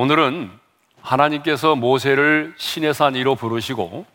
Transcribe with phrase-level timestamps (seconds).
[0.00, 0.50] 오늘은
[1.02, 4.06] 하나님께서 모세를 신의 산 위로 부르시고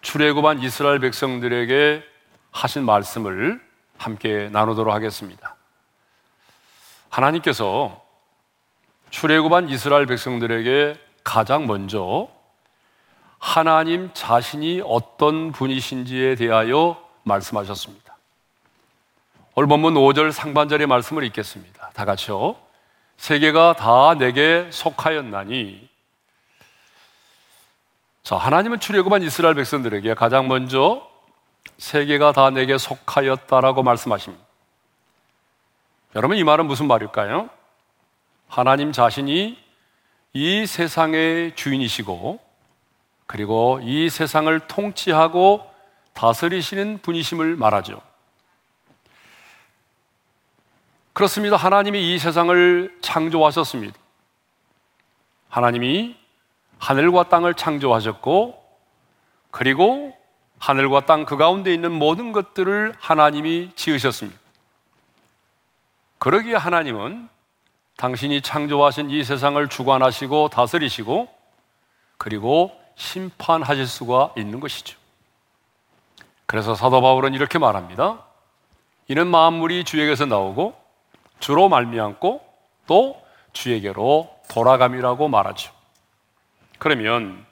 [0.00, 2.02] 출애굽한 이스라엘 백성들에게
[2.50, 3.60] 하신 말씀을
[3.98, 5.54] 함께 나누도록 하겠습니다.
[7.10, 8.02] 하나님께서
[9.10, 12.28] 출애굽한 이스라엘 백성들에게 가장 먼저
[13.38, 18.16] 하나님 자신이 어떤 분이신지에 대하여 말씀하셨습니다.
[19.56, 21.90] 오늘 본문 5절 상반절의 말씀을 읽겠습니다.
[21.92, 22.65] 다 같이요.
[23.16, 25.88] 세계가 다 내게 속하였나니
[28.22, 31.08] 자, 하나님은 출애굽한 이스라엘 백성들에게 가장 먼저
[31.78, 34.44] 세계가 다 내게 속하였다라고 말씀하십니다.
[36.16, 37.50] 여러분 이 말은 무슨 말일까요?
[38.48, 39.58] 하나님 자신이
[40.32, 42.40] 이 세상의 주인이시고
[43.26, 45.70] 그리고 이 세상을 통치하고
[46.14, 48.00] 다스리시는 분이심을 말하죠.
[51.16, 51.56] 그렇습니다.
[51.56, 53.98] 하나님이 이 세상을 창조하셨습니다.
[55.48, 56.14] 하나님이
[56.76, 58.62] 하늘과 땅을 창조하셨고,
[59.50, 60.14] 그리고
[60.58, 64.38] 하늘과 땅 그 가운데 있는 모든 것들을 하나님이 지으셨습니다.
[66.18, 67.30] 그러기에 하나님은
[67.96, 71.34] 당신이 창조하신 이 세상을 주관하시고 다스리시고,
[72.18, 74.98] 그리고 심판하실 수가 있는 것이죠.
[76.44, 78.22] 그래서 사도 바울은 이렇게 말합니다.
[79.08, 80.84] 이는 만물이 주에게서 나오고
[81.38, 82.40] 주로 말미암고
[82.86, 83.22] 또
[83.52, 85.72] 주에게로 돌아감이라고 말하죠.
[86.78, 87.44] 그러면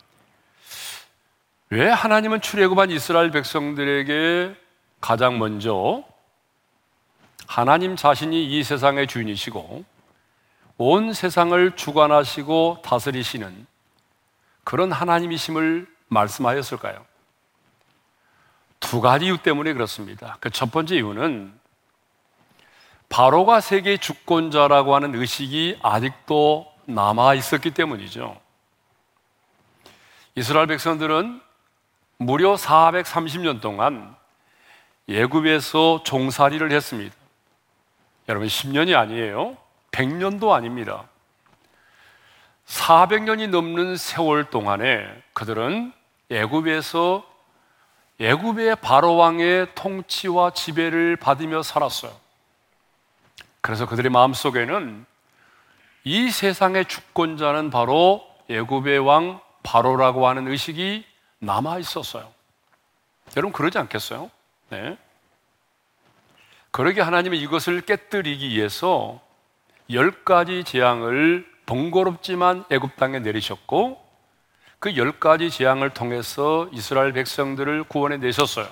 [1.71, 4.55] 왜 하나님은 출애굽한 이스라엘 백성들에게
[5.01, 6.05] 가장 먼저
[7.47, 9.85] 하나님 자신이 이 세상의 주인이시고
[10.77, 13.67] 온 세상을 주관하시고 다스리시는
[14.65, 17.05] 그런 하나님이심을 말씀하였을까요?
[18.81, 20.37] 두 가지 이유 때문에 그렇습니다.
[20.41, 21.53] 그 첫 번째 이유는
[23.14, 28.36] 바로가 세계 주권자라고 하는 의식이 아직도 남아 있었기 때문이죠.
[30.35, 31.41] 이스라엘 백성들은
[32.17, 34.17] 무려 430년 동안
[35.08, 37.14] 예굽에서 종살이를 했습니다.
[38.29, 39.58] 여러분 10년이 아니에요.
[39.92, 41.05] 100년도 아닙니다.
[42.67, 45.92] 400년이 넘는 세월 동안에 그들은
[46.33, 47.25] 예굽에서
[48.19, 52.23] 예굽의 바로 왕의 통치와 지배를 받으며 살았어요.
[53.64, 55.07] 그래서 그들의 마음속에는
[56.05, 61.02] 이 세상의 주권자는 바로 애굽의 왕 바로라고 하는 의식이
[61.39, 62.30] 남아 있었어요.
[63.39, 64.30] 여러분 그러지 않겠어요?
[64.69, 64.98] 네.
[66.73, 69.19] 그러게 하나님은 이것을 깨뜨리기 위해서
[69.91, 73.98] 열 가지 재앙을 번거롭지만 애굽 땅에 내리셨고
[74.79, 78.69] 그 열 가지 재앙을 통해서 이스라엘 백성들을 구원해 내셨어요.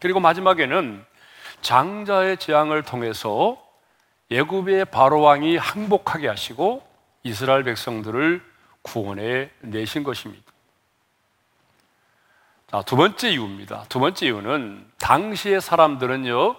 [0.00, 1.04] 그리고 마지막에는
[1.60, 3.62] 장자의 재앙을 통해서
[4.32, 6.86] 예굽의 바로 왕이 항복하게 하시고
[7.22, 8.42] 이스라엘 백성들을
[8.82, 10.52] 구원해 내신 것입니다.
[12.70, 13.84] 자, 두 번째 이유입니다.
[13.88, 16.56] 두 번째 이유는 당시의 사람들은요,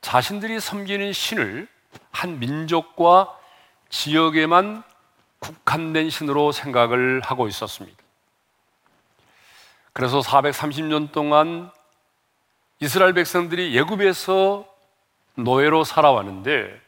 [0.00, 1.68] 자신들이 섬기는 신을
[2.10, 3.38] 한 민족과
[3.90, 4.82] 지역에만
[5.38, 8.02] 국한된 신으로 생각을 하고 있었습니다.
[9.92, 11.70] 그래서 430년 동안
[12.80, 14.66] 이스라엘 백성들이 예굽에서
[15.36, 16.80] 노예로 살아왔는데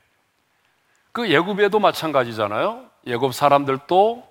[1.13, 2.85] 그 예굽에도 마찬가지잖아요.
[3.07, 4.27] 예굽 사람들도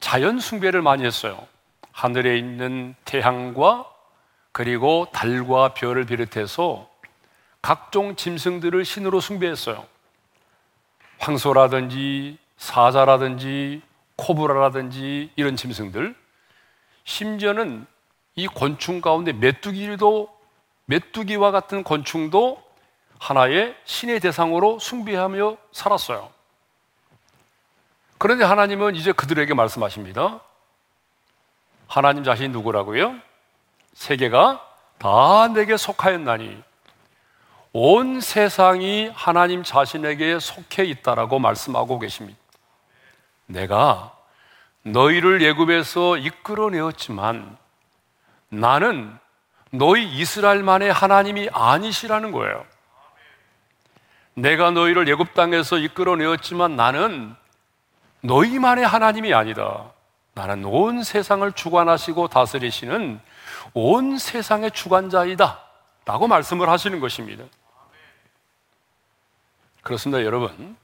[0.00, 1.46] 자연 숭배를 많이 했어요.
[1.92, 3.86] 하늘에 있는 태양과
[4.52, 6.88] 그리고 달과 별을 비롯해서
[7.62, 9.86] 각종 짐승들을 신으로 숭배했어요.
[11.18, 13.82] 황소라든지 사자라든지
[14.16, 16.14] 코브라라든지 이런 짐승들
[17.04, 17.86] 심지어는
[18.36, 20.28] 이 곤충 가운데 메뚜기도
[20.86, 22.63] 메뚜기와 같은 곤충도
[23.24, 26.30] 하나의 신의 대상으로 숭배하며 살았어요.
[28.18, 30.40] 그런데 하나님은 이제 그들에게 말씀하십니다.
[31.88, 33.14] 하나님 자신이 누구라고요?
[33.94, 34.62] 세계가
[34.98, 36.62] 다 내게 속하였나니
[37.72, 42.38] 온 세상이 하나님 자신에게 속해 있다라고 말씀하고 계십니다.
[43.46, 44.14] 내가
[44.82, 47.56] 너희를 예굽에서 이끌어내었지만
[48.50, 49.18] 나는
[49.70, 52.73] 너희 이스라엘만의 하나님이 아니시라는 거예요.
[54.34, 57.34] 내가 너희를 예굽 땅에서 이끌어내었지만 나는
[58.20, 59.92] 너희만의 하나님이 아니다.
[60.34, 63.20] 나는 온 세상을 주관하시고 다스리시는
[63.74, 65.60] 온 세상의 주관자이다.
[66.06, 67.44] 라고 말씀을 하시는 것입니다.
[69.82, 70.76] 그렇습니다, 여러분.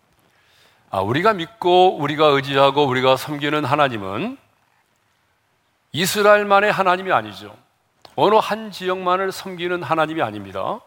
[0.91, 4.39] 아, 우리가 믿고 우리가 의지하고 우리가 섬기는 하나님은
[5.93, 7.57] 이스라엘만의 하나님이 아니죠.
[8.17, 10.81] 어느 한 지역만을 섬기는 하나님이 아닙니다.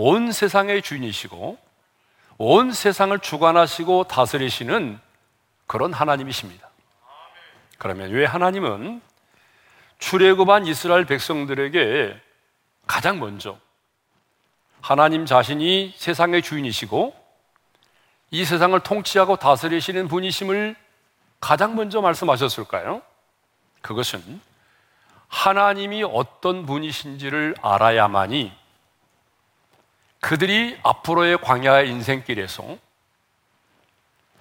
[0.00, 1.58] 온 세상의 주인이시고
[2.38, 5.00] 온 세상을 주관하시고 다스리시는
[5.66, 6.68] 그런 하나님이십니다.
[7.78, 9.02] 그러면 왜 하나님은
[9.98, 12.16] 출애굽한 이스라엘 백성들에게
[12.86, 13.58] 가장 먼저
[14.80, 17.12] 하나님 자신이 세상의 주인이시고
[18.30, 20.76] 이 세상을 통치하고 다스리시는 분이심을
[21.40, 23.02] 가장 먼저 말씀하셨을까요?
[23.80, 24.40] 그것은
[25.26, 28.57] 하나님이 어떤 분이신지를 알아야만이
[30.20, 32.76] 그들이 앞으로의 광야의 인생길에서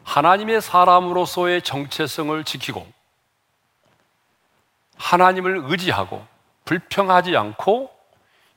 [0.03, 2.88] 하나님의 사람으로서의 정체성을 지키고
[4.95, 6.25] 하나님을 의지하고
[6.65, 7.95] 불평하지 않고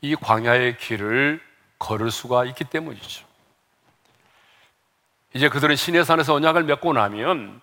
[0.01, 1.43] 이 광야의 길을
[1.79, 3.27] 걸을 수가 있기 때문이죠.
[5.35, 7.61] 이제 그들은 신의 산에서 언약을 맺고 나면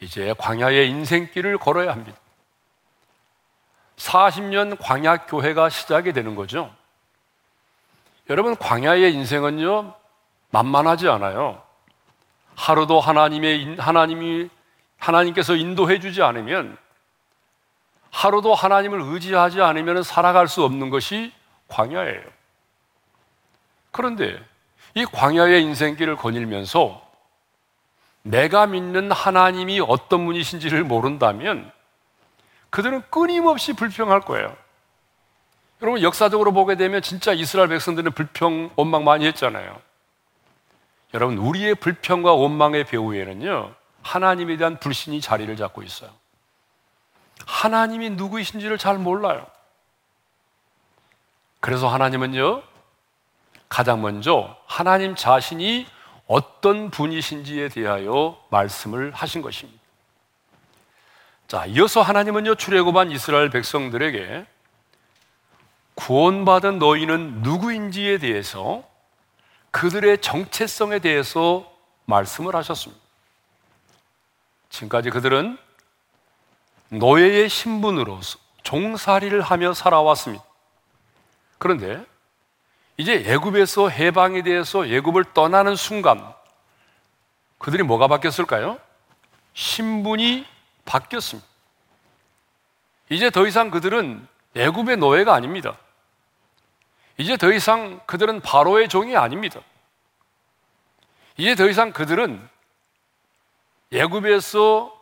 [0.00, 2.18] 이제 광야의 인생길을 걸어야 합니다.
[3.96, 6.74] 40년 광야 교회가 시작이 되는 거죠.
[8.30, 9.94] 여러분, 광야의 인생은요,
[10.50, 11.62] 만만하지 않아요.
[12.56, 14.48] 하루도 하나님의, 하나님이,
[14.98, 16.78] 하나님께서 인도해 주지 않으면,
[18.10, 21.32] 하루도 하나님을 의지하지 않으면 살아갈 수 없는 것이
[21.68, 22.22] 광야예요.
[23.90, 24.40] 그런데
[24.94, 27.02] 이 광야의 인생길을 거닐면서
[28.22, 31.70] 내가 믿는 하나님이 어떤 분이신지를 모른다면
[32.70, 34.56] 그들은 끊임없이 불평할 거예요.
[35.84, 39.78] 여러분 역사적으로 보게 되면 진짜 이스라엘 백성들은 불평, 원망 많이 했잖아요.
[41.12, 46.08] 여러분 우리의 불평과 원망의 배후에는요 하나님에 대한 불신이 자리를 잡고 있어요.
[47.46, 49.46] 하나님이 누구이신지를 잘 몰라요.
[51.60, 52.62] 그래서 하나님은요
[53.68, 55.86] 가장 먼저 하나님 자신이
[56.26, 59.78] 어떤 분이신지에 대하여 말씀을 하신 것입니다.
[61.46, 64.46] 자, 이어서 하나님은요, 출애굽한 이스라엘 백성들에게
[65.94, 68.82] 구원받은 너희는 누구인지에 대해서
[69.70, 71.70] 그들의 정체성에 대해서
[72.06, 73.02] 말씀을 하셨습니다.
[74.70, 75.58] 지금까지 그들은
[76.88, 80.44] 노예의 신분으로서 종살이를 하며 살아왔습니다.
[81.58, 82.04] 그런데
[82.96, 86.32] 이제 애굽에서 해방에 대해서 애굽을 떠나는 순간
[87.58, 88.78] 그들이 뭐가 바뀌었을까요?
[89.54, 90.46] 신분이
[90.84, 91.48] 바뀌었습니다.
[93.10, 94.26] 이제 더 이상 그들은
[94.56, 95.76] 애굽의 노예가 아닙니다.
[97.16, 99.60] 이제 더 이상 그들은 바로의 종이 아닙니다.
[101.36, 102.48] 이제 더 이상 그들은
[103.92, 104.92] 애굽에서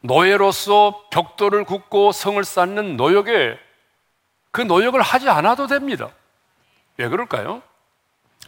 [0.00, 3.58] 노예로서 벽돌을 굽고 성을 쌓는 노역에
[4.50, 6.10] 그 노역을 하지 않아도 됩니다.
[6.96, 7.62] 왜 그럴까요?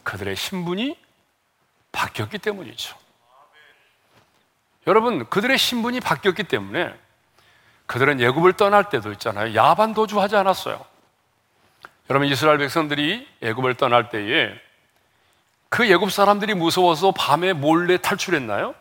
[0.02, 0.96] 그들의 신분이
[1.92, 2.96] 바뀌었기 때문이죠.
[4.86, 6.94] 여러분, 그들의 신분이 바뀌었기 때문에
[7.86, 9.54] 그들은 예굽을 떠날 때도 있잖아요.
[9.54, 10.84] 야반 도주하지 않았어요.
[12.10, 14.52] 여러분 이스라엘 백성들이 예굽을 떠날 때에
[15.68, 18.74] 그 예굽 사람들이 무서워서 밤에 몰래 탈출했나요?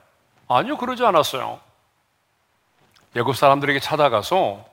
[0.48, 1.60] 아니요, 그러지 않았어요.
[3.16, 4.66] 예굽 사람들에게 찾아가서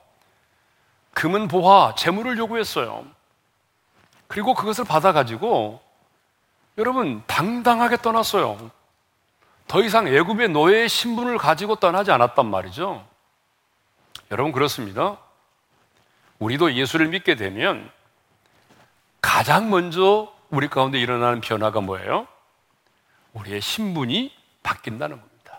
[1.13, 3.05] 금은 보화, 재물을 요구했어요.
[4.27, 5.81] 그리고 그것을 받아가지고
[6.77, 8.71] 여러분 당당하게 떠났어요.
[9.67, 13.05] 더 이상 애굽의 노예의 신분을 가지고 떠나지 않았단 말이죠.
[14.33, 15.19] 여러분 그렇습니다.
[16.39, 17.87] 우리도 예수를 믿게 되면
[19.21, 22.27] 가장 먼저 우리 가운데 일어나는 변화가 뭐예요?
[23.33, 25.57] 우리의 신분이 바뀐다는 겁니다.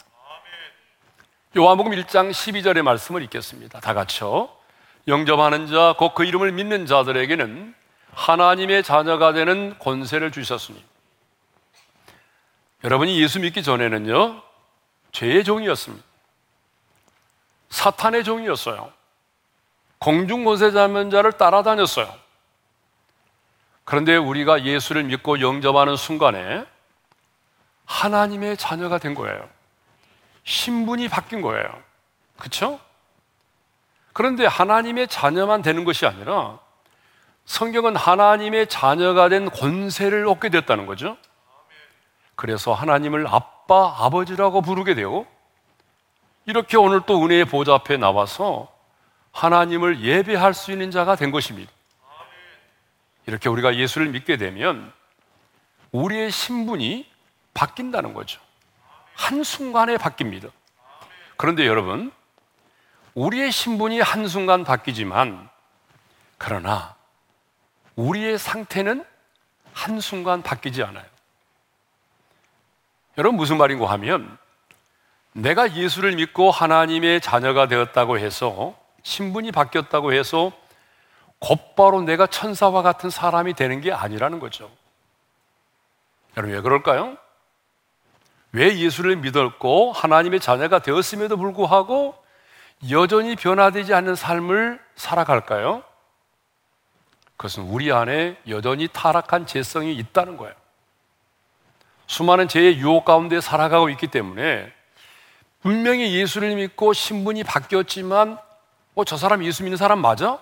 [1.57, 3.79] 요한복음 1장 12절의 말씀을 읽겠습니다.
[3.79, 4.51] 다 같이요.
[5.07, 7.77] 영접하는 자, 곧 그 이름을 믿는 자들에게는
[8.11, 10.85] 하나님의 자녀가 되는 권세를 주셨으니
[12.83, 14.43] 여러분이 예수 믿기 전에는요
[15.13, 16.14] 죄의 종이었습니다.
[17.75, 18.93] 사탄의 종이었어요.
[19.99, 22.09] 공중 권세 잡는 자를 따라다녔어요.
[23.85, 26.65] 그런데 우리가 예수를 믿고 영접하는 순간에
[27.85, 29.49] 하나님의 자녀가 된 거예요.
[30.45, 31.69] 신분이 바뀐 거예요.
[32.39, 32.79] 그렇죠?
[34.13, 36.61] 그런데 하나님의 자녀만 되는 것이 아니라
[37.45, 41.17] 성경은 하나님의 자녀가 된 권세를 얻게 됐다는 거죠.
[42.37, 45.34] 그래서 하나님을 아빠, 아버지라고 부르게 되고
[46.47, 48.73] 이렇게 오늘 또 은혜의 보좌 앞에 나와서
[49.33, 51.73] 하나님을 예배할 수 있는 자가 된 것입니다.
[53.27, 54.93] 이렇게 우리가 예수를 믿게 되면
[55.93, 57.09] 우리의 신분이
[57.55, 58.41] 바뀐다는 거죠.
[59.15, 60.51] 한순간에 바뀝니다.
[61.37, 62.13] 그런데 여러분,
[63.15, 65.49] 우리의 신분이 한순간 바뀌지만,
[66.37, 66.95] 그러나
[67.97, 69.05] 우리의 상태는
[69.73, 71.05] 한순간 바뀌지 않아요.
[73.17, 74.37] 여러분 무슨 말인고 하면
[75.35, 80.53] 내가 예수를 믿고 하나님의 자녀가 되었다고 해서 신분이 바뀌었다고 해서
[81.41, 84.71] 곧바로 내가 천사와 같은 사람이 되는 게 아니라는 거죠.
[86.37, 87.17] 여러분 왜 그럴까요?
[88.53, 92.17] 왜 예수를 믿었고 하나님의 자녀가 되었음에도 불구하고
[92.91, 95.83] 여전히 변화되지 않는 삶을 살아갈까요?
[97.37, 100.55] 그것은 우리 안에 여전히 타락한 재성이 있다는 거예요.
[102.07, 104.73] 수많은 죄의 유혹 가운데 살아가고 있기 때문에
[105.65, 108.39] 분명히 예수를 믿고 신분이 바뀌었지만
[108.95, 110.39] 어, 저 사람 예수 믿는 사람 맞아?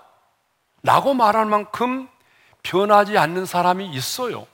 [0.83, 2.09] 라고 말할 만큼
[2.65, 4.49] 변하지 않는 사람이 있어요.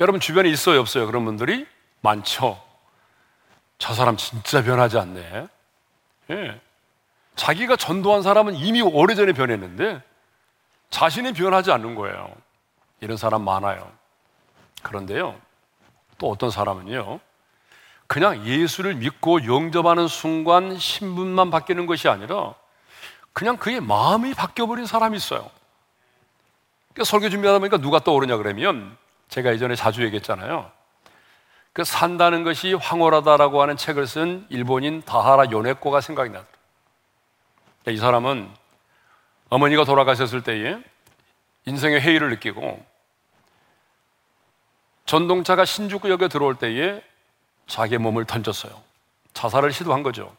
[0.00, 1.06] 여러분 주변에 있어요, 없어요?
[1.06, 1.68] 그런 분들이
[2.00, 2.60] 많죠.
[3.78, 5.46] 저 사람 진짜 변하지 않네.
[6.30, 6.60] 예.
[7.36, 10.02] 자기가 전도한 사람은 이미 오래전에 변했는데
[10.90, 12.34] 자신이 변하지 않는 거예요.
[13.00, 13.88] 이런 사람 많아요.
[14.82, 15.40] 그런데요,
[16.18, 17.20] 또 어떤 사람은요,
[18.06, 22.54] 그냥 예수를 믿고 영접하는 순간 신분만 바뀌는 것이 아니라
[23.32, 25.50] 그냥 그의 마음이 바뀌어버린 사람이 있어요.
[26.92, 28.96] 그러니까 설교 준비하다 보니까 누가 떠오르냐 그러면
[29.28, 30.70] 제가 예전에 자주 얘기했잖아요.
[31.72, 36.54] 그 산다는 것이 황홀하다라고 하는 책을 쓴 일본인 다하라 요네코가 생각이 나더라고요.
[37.88, 38.48] 이 사람은
[39.48, 40.78] 어머니가 돌아가셨을 때에
[41.66, 42.84] 인생의 회의를 느끼고
[45.04, 47.02] 전동차가 신주쿠역에 들어올 때에
[47.66, 48.72] 자기의 몸을 던졌어요.
[49.32, 50.34] 자살을 시도한 거죠.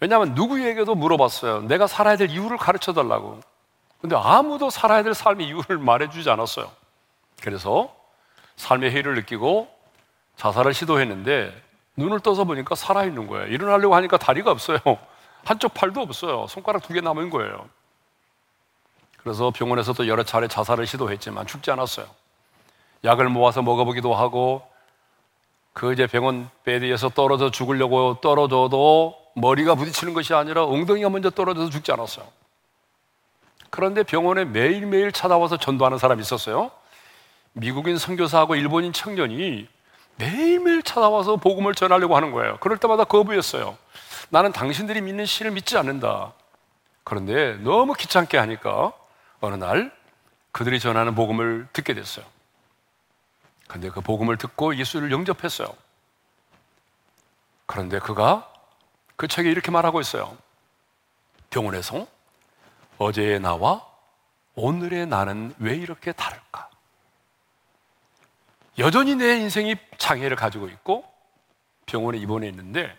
[0.00, 1.62] 왜냐하면 누구에게도 물어봤어요.
[1.62, 3.40] 내가 살아야 될 이유를 가르쳐 달라고.
[4.00, 6.70] 근데 아무도 살아야 될 삶의 이유를 말해주지 않았어요.
[7.42, 7.94] 그래서
[8.56, 9.68] 삶의 해를 느끼고
[10.36, 11.52] 자살을 시도했는데
[11.96, 13.46] 눈을 떠서 보니까 살아있는 거예요.
[13.48, 14.78] 일어나려고 하니까 다리가 없어요.
[15.44, 16.46] 한쪽 팔도 없어요.
[16.48, 17.68] 손가락 두 개 남은 거예요.
[19.18, 22.06] 그래서 병원에서도 여러 차례 자살을 시도했지만 죽지 않았어요.
[23.04, 24.62] 약을 모아서 먹어보기도 하고
[25.78, 31.92] 그 이제 병원 베드에서 떨어져 죽으려고 떨어져도 머리가 부딪히는 것이 아니라 엉덩이가 먼저 떨어져서 죽지
[31.92, 32.26] 않았어요.
[33.70, 36.72] 그런데 병원에 매일매일 찾아와서 전도하는 사람이 있었어요.
[37.52, 39.68] 미국인 선교사하고 일본인 청년이
[40.16, 42.56] 매일매일 찾아와서 복음을 전하려고 하는 거예요.
[42.58, 43.78] 그럴 때마다 거부했어요.
[44.30, 46.32] 나는 당신들이 믿는 신을 믿지 않는다.
[47.04, 48.92] 그런데 너무 귀찮게 하니까
[49.40, 49.92] 어느 날
[50.50, 52.26] 그들이 전하는 복음을 듣게 됐어요.
[53.68, 55.68] 근데 그 복음을 듣고 예수를 영접했어요.
[57.66, 58.50] 그런데 그가
[59.16, 60.36] 그 책에 이렇게 말하고 있어요.
[61.50, 62.06] 병원에서
[62.98, 63.86] 어제의 나와
[64.54, 66.68] 오늘의 나는 왜 이렇게 다를까?
[68.78, 71.04] 여전히 내 인생이 장애를 가지고 있고
[71.86, 72.96] 병원에 입원해 있는데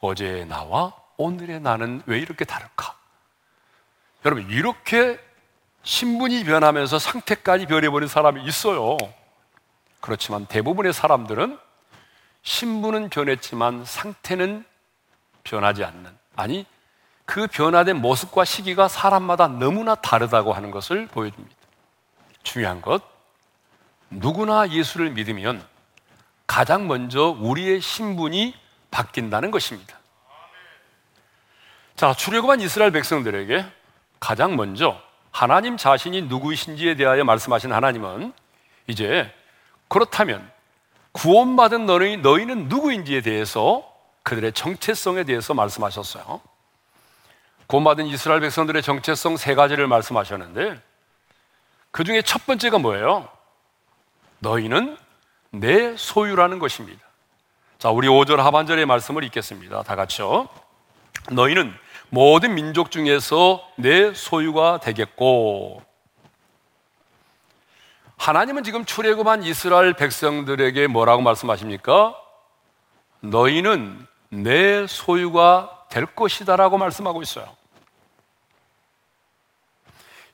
[0.00, 2.96] 어제의 나와 오늘의 나는 왜 이렇게 다를까?
[4.24, 5.18] 여러분, 이렇게
[5.82, 8.96] 신분이 변하면서 상태까지 변해버린 사람이 있어요.
[10.00, 11.58] 그렇지만 대부분의 사람들은
[12.42, 14.64] 신분은 변했지만 상태는
[15.44, 16.66] 변하지 않는, 아니,
[17.24, 21.54] 그 변화된 모습과 시기가 사람마다 너무나 다르다고 하는 것을 보여줍니다.
[22.42, 23.02] 중요한 것,
[24.10, 25.62] 누구나 예수를 믿으면
[26.46, 28.54] 가장 먼저 우리의 신분이
[28.90, 29.98] 바뀐다는 것입니다.
[31.94, 33.66] 자, 출애굽한 이스라엘 백성들에게
[34.20, 34.98] 가장 먼저
[35.30, 38.32] 하나님 자신이 누구이신지에 대하여 말씀하신 하나님은
[38.86, 39.32] 이제
[39.88, 40.50] 그렇다면
[41.12, 43.84] 구원받은 너희, 너희는 누구인지에 대해서
[44.22, 46.40] 그들의 정체성에 대해서 말씀하셨어요.
[47.66, 50.80] 구원받은 이스라엘 백성들의 정체성 세 가지를 말씀하셨는데
[51.90, 53.28] 그 중에 첫 번째가 뭐예요?
[54.38, 54.96] 너희는
[55.50, 57.00] 내 소유라는 것입니다.
[57.78, 59.82] 자, 우리 5절 하반절의 말씀을 읽겠습니다.
[59.82, 60.48] 다 같이요.
[61.30, 61.72] 너희는
[62.10, 65.82] 모든 민족 중에서 내 소유가 되겠고
[68.18, 72.16] 하나님은 지금 출애굽한 이스라엘 백성들에게 뭐라고 말씀하십니까?
[73.20, 77.56] 너희는 내 소유가 될 것이다라고 말씀하고 있어요.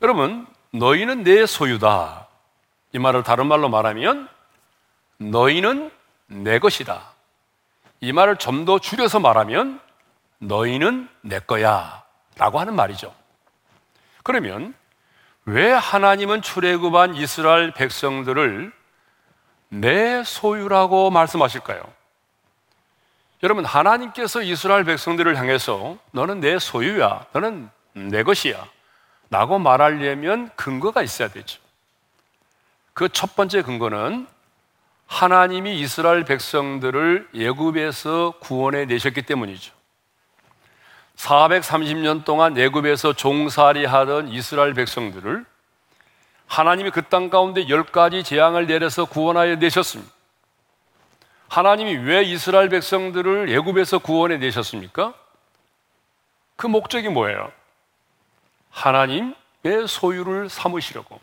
[0.03, 2.27] 여러분, 너희는 내 소유다.
[2.93, 4.29] 이 말을 다른 말로 말하면
[5.19, 5.91] 너희는
[6.27, 7.13] 내 것이다.
[8.01, 9.81] 이 말을 좀 더 줄여서 말하면
[10.39, 12.03] 너희는 내 거야
[12.37, 13.15] 라고 하는 말이죠.
[14.23, 14.75] 그러면
[15.47, 18.73] 왜 하나님은 출애굽한 이스라엘 백성들을
[19.69, 21.83] 내 소유라고 말씀하실까요?
[23.43, 27.27] 여러분 하나님께서 이스라엘 백성들을 향해서 너는 내 소유야.
[27.33, 28.67] 너는 내 것이야.
[29.31, 31.61] 라고 말하려면 근거가 있어야 되죠.
[32.95, 34.27] 그 첫 번째 근거는
[35.07, 39.75] 하나님이 이스라엘 백성들을 예굽에서 구원해 내셨기 때문이죠.
[41.17, 45.45] 430년 동안 예굽에서 종살이 하던 이스라엘 백성들을
[46.47, 50.13] 하나님이 그 땅 가운데 열 가지 재앙을 내려서 구원하여 내셨습니다.
[51.49, 55.15] 하나님이 왜 이스라엘 백성들을 예굽에서 구원해 내셨습니까?
[56.57, 57.51] 그 목적이 뭐예요?
[58.71, 59.35] 하나님의
[59.89, 61.21] 소유를 삼으시려고.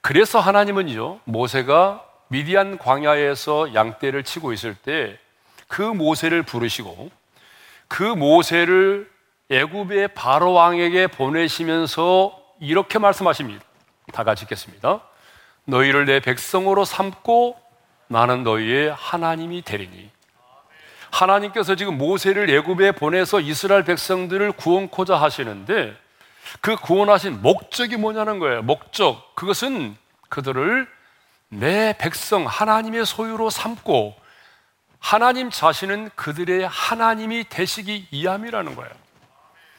[0.00, 5.18] 그래서 하나님은요, 모세가 미디안 광야에서 양떼를 치고 있을 때
[5.70, 7.10] 그 모세를 부르시고
[7.90, 9.10] 그 모세를
[9.50, 13.64] 애굽의 바로 왕에게 보내시면서 이렇게 말씀하십니다.
[14.12, 15.00] 다 같이 읽겠습니다.
[15.64, 17.58] 너희를 내 백성으로 삼고
[18.06, 20.08] 나는 너희의 하나님이 되리니.
[21.10, 25.96] 하나님께서 지금 모세를 애굽에 보내서 이스라엘 백성들을 구원코자 하시는데
[26.60, 28.62] 그 구원하신 목적이 뭐냐는 거예요.
[28.62, 29.34] 목적.
[29.34, 29.96] 그것은
[30.28, 30.86] 그들을
[31.48, 34.14] 내 백성 하나님의 소유로 삼고
[35.00, 38.92] 하나님 자신은 그들의 하나님이 되시기 이함이라는 거예요.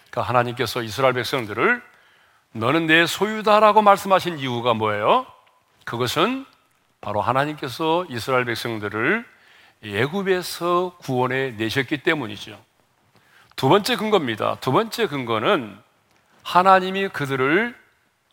[0.10, 1.82] 그러니까 하나님께서 이스라엘 백성들을
[2.54, 5.26] 너는 내 소유다라고 말씀하신 이유가 뭐예요?
[5.86, 6.46] 그것은
[7.00, 9.26] 바로 하나님께서 이스라엘 백성들을
[9.84, 12.60] 예굽에서 구원해 내셨기 때문이죠.
[13.56, 14.58] 두 번째 근거입니다.
[14.60, 15.78] 두 번째 근거는
[16.44, 17.76] 하나님이 그들을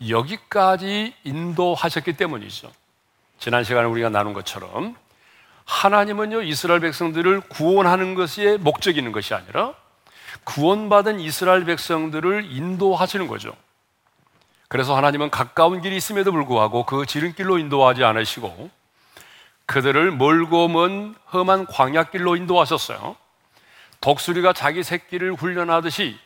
[0.09, 2.73] 여기까지 인도하셨기 때문이죠.
[3.38, 4.97] 지난 시간에 우리가 나눈 것처럼
[5.68, 9.75] 하나님은요 이스라엘 백성들을 구원하는 것이 목적이 있는 것이 아니라
[10.44, 13.52] 구원받은 이스라엘 백성들을 인도하시는 거죠.
[14.68, 18.70] 그래서 하나님은 가까운 길이 있음에도 불구하고 그 지름길로 인도하지 않으시고
[19.66, 23.16] 그들을 멀고 먼 험한 광야길로 인도하셨어요.
[24.00, 26.18] 독수리가 자기 새끼를 훈련하듯이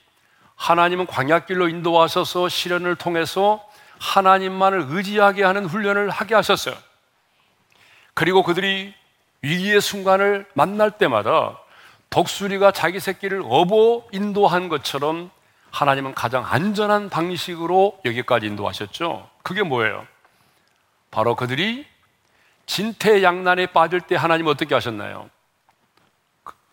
[0.54, 3.68] 하나님은 광야길로 인도하셔서 시련을 통해서
[3.98, 6.76] 하나님만을 의지하게 하는 훈련을 하게 하셨어요.
[8.14, 8.94] 그리고 그들이
[9.42, 11.58] 위기의 순간을 만날 때마다
[12.10, 15.30] 독수리가 자기 새끼를 업어 인도한 것처럼
[15.70, 19.28] 하나님은 가장 안전한 방식으로 여기까지 인도하셨죠.
[19.42, 20.06] 그게 뭐예요?
[21.10, 21.86] 바로 그들이
[22.66, 25.28] 진퇴양난에 빠질 때 하나님 어떻게 하셨나요?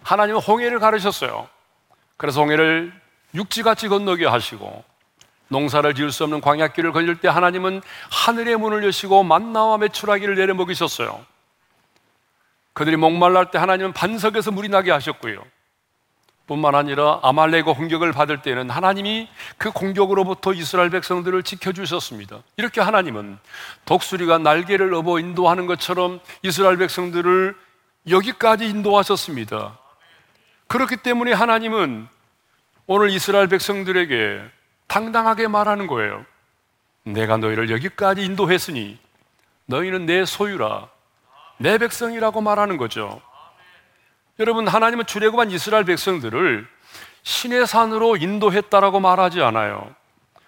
[0.03, 1.47] 하나님은 홍해를 가르셨어요.
[2.17, 2.93] 그래서 홍해를
[3.33, 4.83] 육지같이 건너게 하시고
[5.47, 11.25] 농사를 지을 수 없는 광야길을 걸릴 때 하나님은 하늘의 문을 여시고 만나와 메추라기를 내려 먹이셨어요.
[12.73, 15.43] 그들이 목말랄 때 하나님은 반석에서 물이 나게 하셨고요.
[16.47, 22.41] 뿐만 아니라 아말렉의 공격을 받을 때는 하나님이 그 공격으로부터 이스라엘 백성들을 지켜주셨습니다.
[22.57, 23.37] 이렇게 하나님은
[23.85, 27.55] 독수리가 날개를 업어 인도하는 것처럼 이스라엘 백성들을
[28.09, 29.77] 여기까지 인도하셨습니다.
[30.67, 32.07] 그렇기 때문에 하나님은
[32.87, 34.41] 오늘 이스라엘 백성들에게
[34.87, 36.25] 당당하게 말하는 거예요.
[37.03, 38.97] 내가 너희를 여기까지 인도했으니
[39.67, 40.89] 너희는 내 소유라,
[41.59, 43.21] 내 백성이라고 말하는 거죠.
[44.39, 46.67] 여러분, 하나님은 출애굽한 이스라엘 백성들을
[47.23, 49.93] 신의 산으로 인도했다라고 말하지 않아요.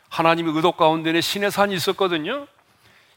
[0.10, 2.48] 하나님의 의도 가운데는 신의 산이 있었거든요.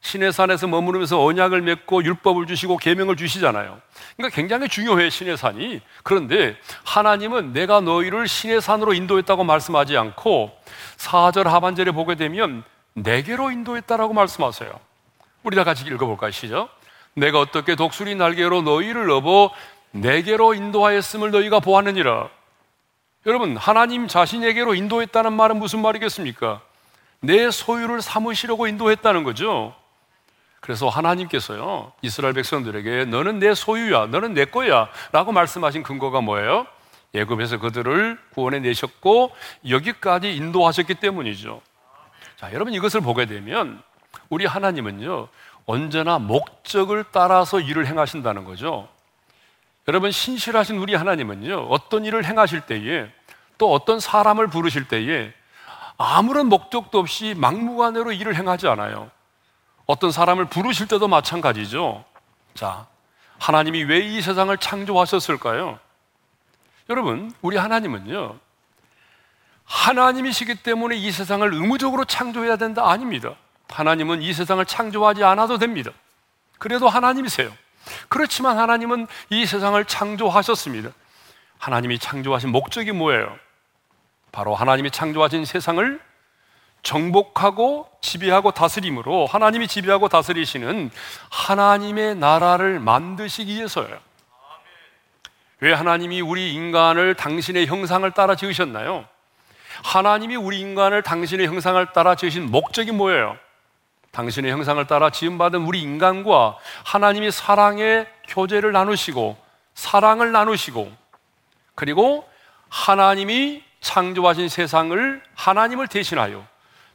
[0.01, 3.81] 신의 산에서 머무르면서 언약을 맺고 율법을 주시고 계명을 주시잖아요.
[4.17, 5.81] 그러니까 굉장히 중요해 신의 산이.
[6.03, 10.53] 그런데 하나님은 내가 너희를 신의 산으로 인도했다고 말씀하지 않고
[10.99, 14.79] 4절 하반절에 보게 되면 내게로 인도했다라고 말씀하세요.
[15.43, 16.33] 우리 다 같이 읽어볼까요?
[16.33, 16.69] 시죠
[17.15, 19.51] 내가 어떻게 독수리 날개로 너희를 업어
[19.93, 22.29] 내게로 인도하였음을 너희가 보았느니라.
[23.27, 26.61] 여러분, 하나님 자신에게로 인도했다는 말은 무슨 말이겠습니까?
[27.21, 29.75] 내 소유를 삼으시려고 인도했다는 거죠.
[30.61, 36.67] 그래서 하나님께서요, 이스라엘 백성들에게 너는 내 소유야, 너는 내 거야 라고 말씀하신 근거가 뭐예요?
[37.15, 39.31] 예굽에서 그들을 구원해 내셨고
[39.69, 41.63] 여기까지 인도하셨기 때문이죠.
[42.37, 43.81] 자, 여러분 이것을 보게 되면
[44.29, 45.29] 우리 하나님은요,
[45.67, 48.89] 언제나 목적을 따라서 일을 행하신다는 거죠.
[49.89, 53.11] 여러분 신실하신 우리 하나님은요 어떤 일을 행하실 때에
[53.59, 55.33] 또 어떤 사람을 부르실 때에
[55.97, 59.11] 아무런 목적도 없이 막무가내로 일을 행하지 않아요.
[59.87, 62.05] 어떤 사람을 부르실 때도 마찬가지죠.
[62.55, 62.87] 자,
[63.39, 65.79] 하나님이 왜 이 세상을 창조하셨을까요?
[66.89, 68.37] 여러분, 우리 하나님은요,
[69.65, 72.89] 하나님이시기 때문에 이 세상을 의무적으로 창조해야 된다?
[72.91, 73.35] 아닙니다.
[73.69, 75.91] 하나님은 이 세상을 창조하지 않아도 됩니다.
[76.59, 77.53] 그래도 하나님이세요.
[78.09, 80.91] 그렇지만 하나님은 이 세상을 창조하셨습니다.
[81.59, 83.37] 하나님이 창조하신 목적이 뭐예요?
[84.33, 86.01] 바로 하나님이 창조하신 세상을
[86.83, 90.91] 정복하고 지배하고 다스림으로 하나님이 지배하고 다스리시는
[91.31, 93.99] 하나님의 나라를 만드시기 위해서예요.
[95.61, 99.07] 왜 하나님이 우리 인간을 당신의 형상을 따라 지으셨나요?
[99.83, 103.39] 하나님이 우리 인간을 당신의 형상을 따라 지으신 목적이 뭐예요?
[104.15, 109.37] 당신의 형상을 따라 지음받은 우리 인간과 하나님이 사랑의 교제를 나누시고
[109.75, 110.91] 사랑을 나누시고
[111.75, 112.27] 그리고
[112.69, 116.47] 하나님이 창조하신 세상을 하나님을 대신하여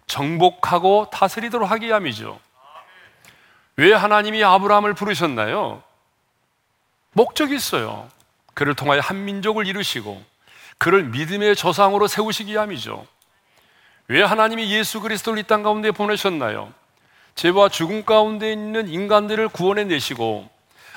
[0.08, 2.40] 정복하고 다스리도록 하기 위함이죠.
[3.76, 5.84] 왜 하나님이 아브라함을 부르셨나요?
[7.12, 8.10] 목적이 있어요.
[8.54, 10.24] 그를 통하여 한 민족을 이루시고
[10.78, 13.06] 그를 믿음의 조상으로 세우시기 위함이죠.
[14.08, 16.74] 왜 하나님이 예수 그리스도를 이 땅 가운데 보내셨나요?
[17.40, 20.50] 죄와 죽음 가운데 있는 인간들을 구원해 내시고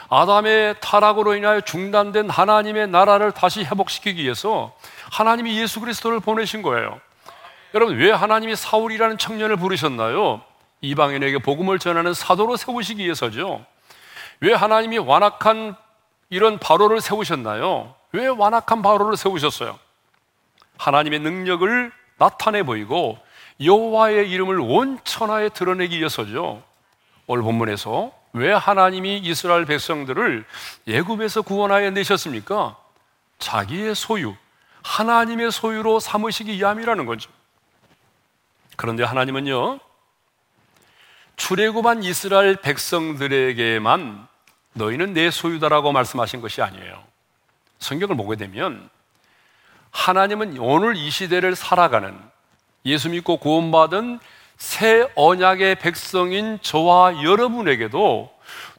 [0.09, 4.75] 아담의 타락으로 인하여 중단된 하나님의 나라를 다시 회복시키기 위해서
[5.13, 7.01] 하나님이 예수 그리스도를 보내신 거예요.
[7.75, 10.43] 여러분, 왜 하나님이 사울이라는 청년을 부르셨나요?
[10.81, 13.65] 이방인에게 복음을 전하는 사도로 세우시기 위해서죠.
[14.41, 15.77] 왜 하나님이 완악한
[16.29, 17.95] 이런 바로를 세우셨나요?
[18.11, 19.79] 왜 완악한 바로를 세우셨어요?
[20.77, 23.17] 하나님의 능력을 나타내 보이고
[23.61, 26.63] 여호와의 이름을 온 천하에 드러내기 위해서죠.
[27.27, 30.45] 오늘 본문에서 왜 하나님이 이스라엘 백성들을
[30.87, 32.77] 예굽에서 구원하여 내셨습니까?
[33.39, 34.35] 자기의 소유,
[34.83, 37.31] 하나님의 소유로 삼으시기 위함이라는 거죠.
[38.77, 39.81] 그런데 하나님은요,
[41.37, 44.27] 출애굽한 이스라엘 백성들에게만
[44.75, 47.03] 너희는 내 소유다라고 말씀하신 것이 아니에요.
[47.79, 48.89] 성경을 보게 되면
[49.91, 52.19] 하나님은 오늘 이 시대를 살아가는
[52.85, 54.21] 예수 믿고 구원받은
[54.57, 58.33] 새 언약의 백성인 저와 여러분에게도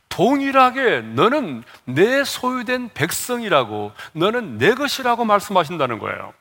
[0.09, 6.33] 동일하게 너는 내 소유된 백성이라고 너는 내 것이라고 말씀하신다는 거예요.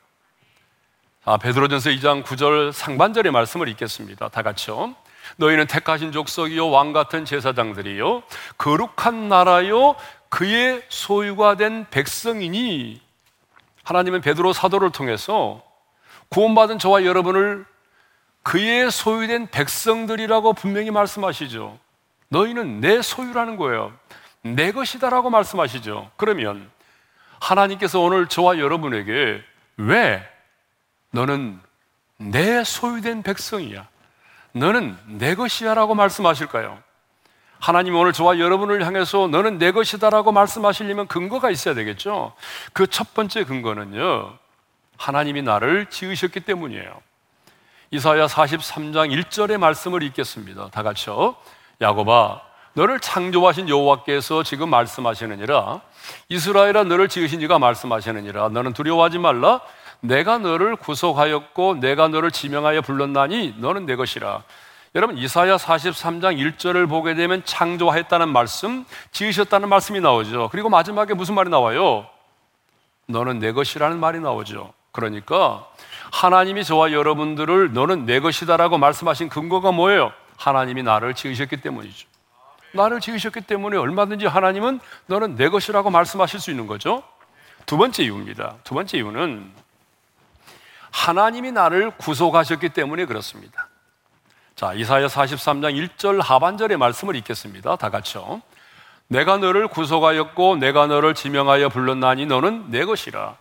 [1.25, 4.29] 아, 베드로전서 2장 9절 상반절의 말씀을 읽겠습니다.
[4.29, 4.95] 다 같이요.
[5.37, 8.23] 너희는 택하신 족속이요 왕 같은 제사장들이요
[8.57, 9.95] 거룩한 나라요
[10.29, 13.01] 그의 소유가 된 백성이니
[13.83, 15.61] 하나님은 베드로 사도를 통해서
[16.33, 17.63] 구원받은 저와 여러분을
[18.41, 21.77] 그의 소유된 백성들이라고 분명히 말씀하시죠.
[22.29, 23.93] 너희는 내 소유라는 거예요.
[24.41, 26.09] 내 것이다라고 말씀하시죠.
[26.17, 26.71] 그러면
[27.39, 29.43] 하나님께서 오늘 저와 여러분에게
[29.77, 30.27] 왜
[31.11, 31.59] 너는
[32.17, 33.87] 내 소유된 백성이야?
[34.53, 36.81] 너는 내 것이야 라고 말씀하실까요?
[37.59, 42.33] 하나님 오늘 저와 여러분을 향해서 너는 내 것이다 라고 말씀하시려면 근거가 있어야 되겠죠.
[42.73, 44.39] 그 첫 번째 근거는요.
[44.97, 47.01] 하나님이 나를 지으셨기 때문이에요.
[47.91, 50.69] 이사야 43장 1절의 말씀을 읽겠습니다.
[50.69, 51.35] 다 같이요.
[51.79, 52.41] 야곱아,
[52.73, 55.81] 너를 창조하신 여호와께서 지금 말씀하시느니라.
[56.29, 58.49] 이스라엘아, 너를 지으신 이가 말씀하시느니라.
[58.49, 59.61] 너는 두려워하지 말라.
[59.99, 64.43] 내가 너를 구속하였고 내가 너를 지명하여 불렀나니 너는 내 것이라.
[64.95, 70.49] 여러분 이사야 43장 1절을 보게 되면 창조했다는 말씀, 지으셨다는 말씀이 나오죠.
[70.51, 72.07] 그리고 마지막에 무슨 말이 나와요?
[73.07, 74.73] 너는 내 것이라는 말이 나오죠.
[74.93, 75.67] 그러니까
[76.11, 80.13] 하나님이 저와 여러분들을 너는 내 것이다라고 말씀하신 근거가 뭐예요?
[80.37, 82.07] 하나님이 나를 지으셨기 때문이죠.
[82.73, 87.03] 나를 지으셨기 때문에 얼마든지 하나님은 너는 내 것이라고 말씀하실 수 있는 거죠.
[87.65, 88.57] 두 번째 이유입니다.
[88.63, 89.51] 두 번째 이유는
[90.91, 93.67] 하나님이 나를 구속하셨기 때문에 그렇습니다.
[94.55, 97.75] 자, 이사야 43장 1절 하반절의 말씀을 읽겠습니다.
[97.77, 98.43] 다 같이요.
[99.07, 103.35] 내가 너를 구속하였고 내가 너를 지명하여 불렀나니 너는 내 것이라.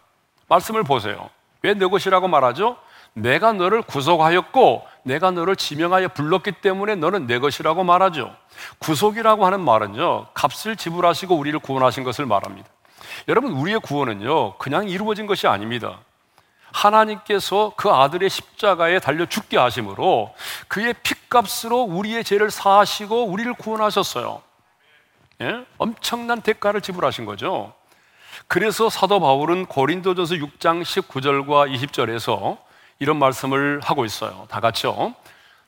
[0.48, 1.28] 말씀을 보세요.
[1.62, 2.77] 왜 내 것이라고 말하죠?
[3.14, 8.35] 내가 너를 구속하였고 내가 너를 지명하여 불렀기 때문에 너는 내 것이라고 말하죠.
[8.79, 10.29] 구속이라고 하는 말은요.
[10.35, 12.68] 값을 지불하시고 우리를 구원하신 것을 말합니다.
[13.29, 14.57] 여러분, 우리의 구원은요.
[14.57, 15.98] 그냥 이루어진 것이 아닙니다.
[16.72, 20.35] 하나님께서 그 아들의 십자가에 달려 죽게 하심으로
[20.68, 24.40] 그의 피값으로 우리의 죄를 사하시고 우리를 구원하셨어요.
[25.42, 25.66] 예?
[25.77, 27.75] 엄청난 대가를 지불하신 거죠.
[28.48, 32.58] 그래서 사도 바울은 고린도전서 6장 19절과 20절에서
[32.98, 34.46] 이런 말씀을 하고 있어요.
[34.48, 35.14] 다 같이요.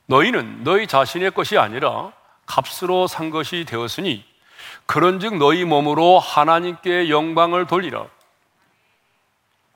[0.07, 2.11] 너희는 너희 자신의 것이 아니라
[2.45, 4.23] 값으로 산 것이 되었으니
[4.85, 8.05] 그런즉 너희 몸으로 하나님께 영광을 돌리라.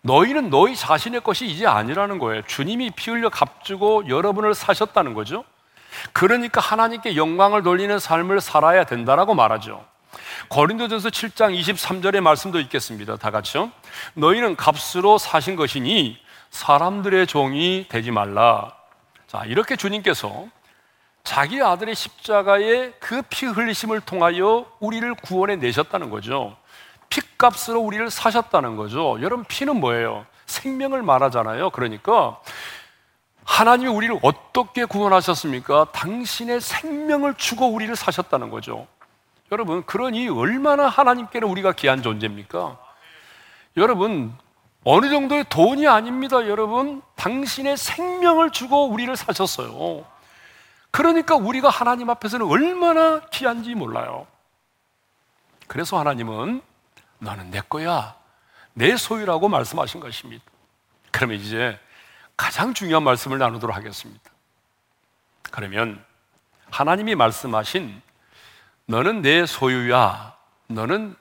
[0.02, 2.43] 너희는 너희 자신의 것이 이제 아니라는 거예요.
[2.43, 5.43] 주님이 피 흘려 값주고 여러분을 사셨다는 거죠.
[6.13, 9.86] 그러니까 하나님께 영광을 돌리는 삶을 살아야 된다라고 말하죠.
[10.50, 13.18] 고린도전서 7장 23절의 말씀도 있겠습니다.
[13.18, 13.72] 다 같이요.
[14.13, 16.18] 너희는 값으로 사신 것이니
[16.52, 18.74] 사람들의 종이 되지 말라.
[19.28, 20.48] 자, 이렇게 주님께서
[21.24, 26.58] 자기 아들의 십자가의 그 피 흘리심을 통하여 우리를 구원해 내셨다는 거죠.
[27.10, 29.18] 피값으로 우리를 사셨다는 거죠.
[29.22, 30.26] 여러분, 피는 뭐예요?
[30.46, 31.70] 생명을 말하잖아요.
[31.72, 32.39] 그러니까
[33.44, 35.88] 하나님이 우리를 어떻게 구원하셨습니까?
[35.92, 38.88] 당신의 생명을 주고 우리를 사셨다는 거죠.
[39.52, 42.78] 여러분, 그러니 얼마나 하나님께는 우리가 귀한 존재입니까?
[43.78, 44.34] 여러분,
[44.84, 47.02] 어느 정도의 돈이 아닙니다, 여러분.
[47.16, 50.06] 당신의 생명을 주고 우리를 사셨어요.
[50.92, 54.28] 그러니까 우리가 하나님 앞에서는 얼마나 귀한지 몰라요.
[55.68, 56.62] 그래서 하나님은
[57.20, 58.16] 너는 내 거야.
[58.74, 60.44] 내 소유라고 말씀하신 것입니다.
[61.12, 61.80] 그러면 이제
[62.38, 64.32] 가장 중요한 말씀을 나누도록 하겠습니다.
[65.52, 66.04] 그러면
[66.72, 68.02] 하나님이 말씀하신
[68.89, 70.36] 너는 내 소유야.
[70.65, 71.15] 너는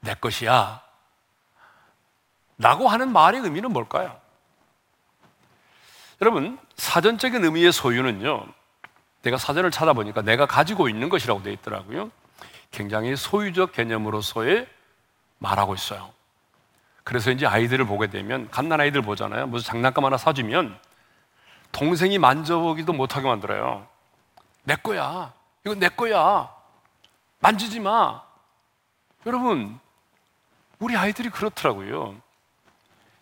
[0.00, 0.82] 내 것이야.
[2.58, 4.20] 라고 하는 말의 의미는 뭘까요?
[6.20, 8.44] 여러분, 사전적인 의미의 소유는요,
[9.22, 12.10] 내가 사전을 찾아보니까 내가 가지고 있는 것이라고 되어 있더라고요.
[12.72, 14.68] 굉장히 소유적 개념으로서의
[15.38, 16.12] 말하고 있어요.
[17.04, 19.46] 그래서 이제 아이들을 보게 되면 갓난 아이들 보잖아요.
[19.46, 20.78] 무슨 장난감 하나 사주면
[21.72, 23.88] 동생이 만져보기도 못하게 만들어요.
[24.64, 25.32] 내 거야.
[25.64, 26.57] 이건 내 거야.
[27.40, 28.22] 만지지 마.
[29.26, 29.78] 여러분,
[30.78, 32.16] 우리 아이들이 그렇더라고요.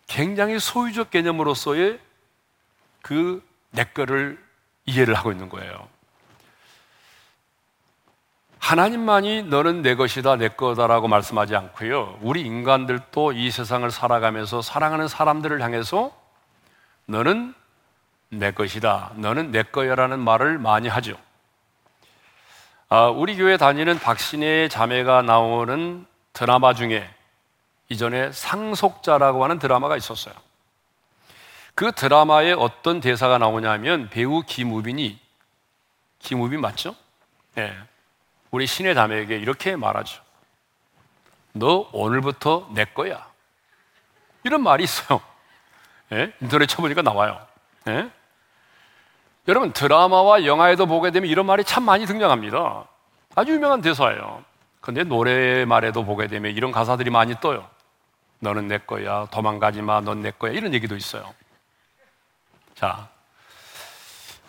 [0.06, 2.00] 굉장히 소유적 개념으로서의
[3.02, 4.42] 그 내 거를
[4.86, 5.88] 이해를 하고 있는 거예요.
[8.58, 12.18] 하나님만이 너는 내 것이다, 내 거다라고 말씀하지 않고요.
[12.22, 16.10] 우리 인간들도 이 세상을 살아가면서 사랑하는 사람들을 향해서
[17.04, 17.54] 너는
[18.30, 21.16] 내 것이다, 너는 내 거야라는 말을 많이 하죠.
[22.88, 27.08] 아, 우리 교회 다니는 박신혜 자매가 나오는 드라마 중에
[27.88, 30.34] 이전에 상속자라고 하는 드라마가 있었어요.
[31.74, 35.18] 그 드라마에 어떤 대사가 나오냐면 배우 김우빈이
[36.20, 36.94] 김우빈 맞죠?
[37.58, 37.62] 예.
[37.62, 37.78] 네.
[38.52, 40.22] 우리 신의 자매에게 이렇게 말하죠.
[41.52, 43.26] 너 오늘부터 내 거야.
[44.44, 45.20] 이런 말이 있어요.
[46.12, 46.32] 예?
[46.40, 47.44] 인터넷 쳐보니까 나와요.
[47.88, 48.10] 예?
[49.48, 52.84] 여러분, 드라마와 영화에도 보게 되면 이런 말이 참 많이 등장합니다.
[53.34, 54.42] 아주 유명한 대사예요.
[54.80, 57.68] 근데 노래 말에도 보게 되면 이런 가사들이 많이 떠요.
[58.40, 59.26] 너는 내 거야.
[59.30, 60.00] 도망가지 마.
[60.00, 60.52] 넌 내 거야.
[60.52, 61.32] 이런 얘기도 있어요.
[62.74, 63.08] 자,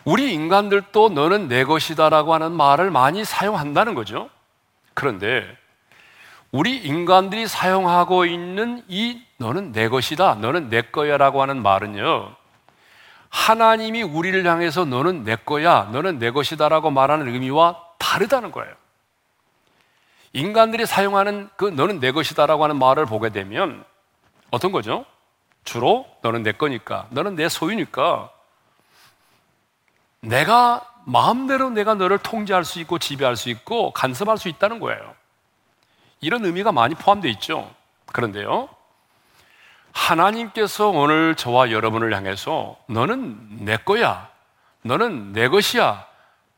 [0.04, 4.30] 우리 인간들도 너는 내 것이다라고 하는 말을 많이 사용한다는 거죠.
[4.94, 5.44] 그런데
[6.50, 12.34] 우리 인간들이 사용하고 있는 이 너는 내 것이다, 너는 내 거야라고 하는 말은요.
[13.30, 18.74] 하나님이 우리를 향해서 너는 내 거야, 너는 내 것이다라고 말하는 의미와 다르다는 거예요.
[20.32, 23.84] 인간들이 사용하는 그 너는 내 것이다라고 하는 말을 보게 되면
[24.50, 25.04] 어떤 거죠?
[25.64, 28.30] 주로 너는 내 거니까, 너는 내 소유니까
[30.20, 35.14] 내가 마음대로 내가 너를 통제할 수 있고 지배할 수 있고 간섭할 수 있다는 거예요.
[36.20, 37.70] 이런 의미가 많이 포함되어 있죠.
[38.06, 38.68] 그런데요.
[39.92, 44.28] 하나님께서 오늘 저와 여러분을 향해서 너는 내 거야.
[44.82, 46.06] 너는 내 것이야.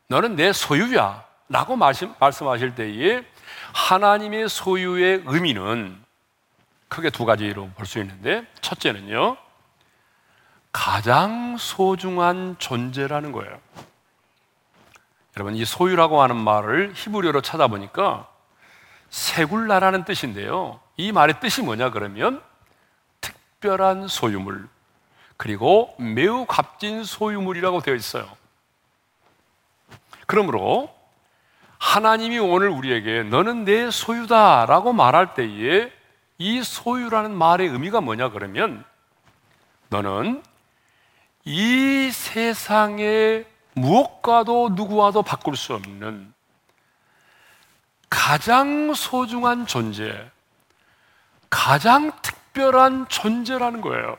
[0.09, 1.25] 너는 내 소유야.
[1.49, 3.25] 라고 말씀, 말씀하실 때에
[3.73, 6.01] 하나님의 소유의 의미는
[6.89, 9.37] 크게 두 가지로 볼 수 있는데 첫째는요.
[10.73, 13.59] 가장 소중한 존재라는 거예요.
[15.37, 18.29] 여러분, 이 소유라고 하는 말을 히브리어로 찾아보니까
[19.11, 20.81] 세굴라라는 뜻인데요.
[20.97, 22.41] 이 말의 뜻이 뭐냐 그러면
[23.61, 24.69] 특별한 소유물
[25.37, 28.29] 그리고 매우 값진 소유물이라고 되어 있어요.
[30.27, 30.95] 그러므로
[31.79, 35.93] 하나님이 오늘 우리에게 너는 내 소유다라고 말할 때에
[36.39, 38.85] 이 소유라는 말의 의미가 뭐냐 그러면
[39.89, 40.43] 너는
[41.45, 43.45] 이 세상에
[43.75, 46.33] 무엇과도 누구와도 바꿀 수 없는
[48.09, 50.31] 가장 소중한 존재,
[51.49, 54.17] 가장 특 별한 존재라는 거예요.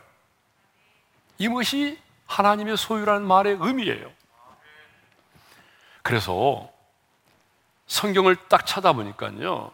[1.37, 4.09] 이것이 하나님의 소유라는 말의 의미예요.
[6.03, 6.69] 그래서
[7.87, 9.71] 성경을 딱 찾아보니까요.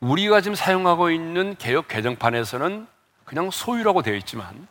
[0.00, 2.86] 우리가 지금 사용하고 있는 개혁 개정판에서는
[3.24, 4.68] 그냥 소유라고 되어 있지만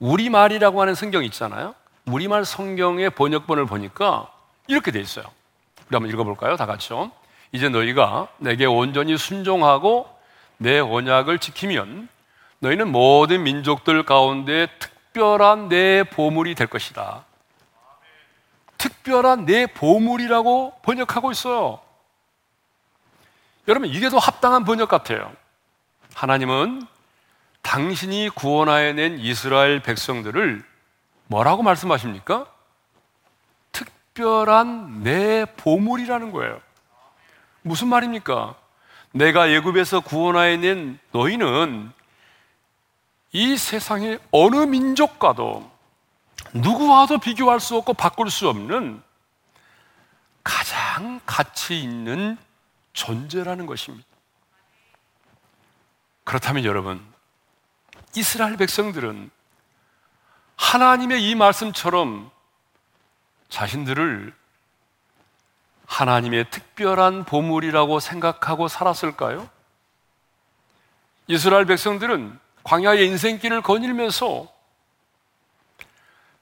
[0.00, 1.74] 우리말이라고 하는 성경이 있잖아요.
[2.06, 4.30] 우리말 성경의 번역본을 보니까
[4.66, 5.24] 이렇게 돼 있어요.
[5.88, 6.56] 우리 한번 읽어볼까요?
[6.56, 7.10] 다 같이요.
[7.52, 10.17] 이제 너희가 내게 온전히 순종하고
[10.58, 12.08] 내 언약을 지키면
[12.58, 17.24] 너희는 모든 민족들 가운데 특별한 내 보물이 될 것이다.
[18.76, 21.80] 특별한 내 보물이라고 번역하고 있어요.
[23.66, 25.32] 여러분, 이게 더 합당한 번역 같아요.
[26.14, 26.86] 하나님은
[27.62, 30.64] 당신이 구원하여 낸 이스라엘 백성들을
[31.26, 32.46] 뭐라고 말씀하십니까?
[33.72, 36.60] 특별한 내 보물이라는 거예요.
[37.62, 38.54] 무슨 말입니까?
[39.12, 41.92] 내가 예굽에서 구원하여 낸 너희는
[43.32, 45.70] 이 세상의 어느 민족과도
[46.54, 49.02] 누구와도 비교할 수 없고 바꿀 수 없는
[50.42, 52.38] 가장 가치 있는
[52.92, 54.06] 존재라는 것입니다.
[56.24, 57.04] 그렇다면 여러분,
[58.16, 59.30] 이스라엘 백성들은
[60.56, 62.30] 하나님의 이 말씀처럼
[63.48, 64.34] 자신들을
[65.88, 69.48] 하나님의 특별한 보물이라고 생각하고 살았을까요?
[71.26, 74.46] 이스라엘 백성들은 광야의 인생길을 거닐면서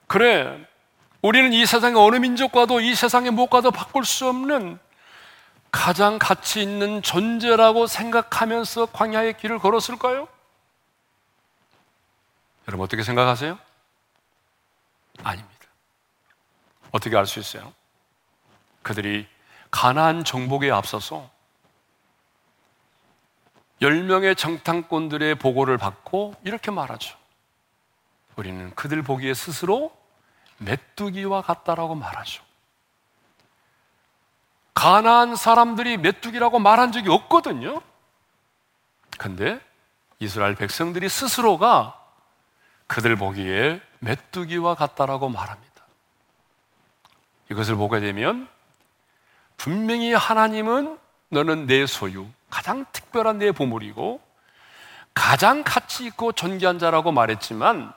[0.05, 0.65] 그래,
[1.21, 4.79] 우리는 이 세상의 어느 민족과도 이 세상의 무엇과도 바꿀 수 없는
[5.71, 10.27] 가장 가치 있는 존재라고 생각하면서 광야의 길을 걸었을까요?
[12.67, 13.57] 여러분 어떻게 생각하세요?
[15.23, 15.57] 아닙니다.
[16.91, 17.73] 어떻게 알 수 있어요?
[18.83, 19.27] 그들이
[19.71, 21.29] 가나안 정복에 앞서서
[23.81, 27.17] 10명의 정탐꾼들의 보고를 받고 이렇게 말하죠.
[28.35, 29.95] 우리는 그들 보기에 스스로
[30.57, 32.43] 메뚜기와 같다라고 말하죠.
[34.73, 37.81] 가나안 사람들이 메뚜기라고 말한 적이 없거든요.
[39.17, 39.59] 근데
[40.19, 41.99] 이스라엘 백성들이 스스로가
[42.85, 45.67] 그들 보기에 메뚜기와 같다라고 말합니다.
[47.51, 48.47] 이것을 보게 되면
[49.57, 50.97] 분명히 하나님은
[51.29, 54.21] 너는 내 소유, 가장 특별한 내 보물이고
[55.13, 57.91] 가장 가치 있고 존귀한 자라고 말했지만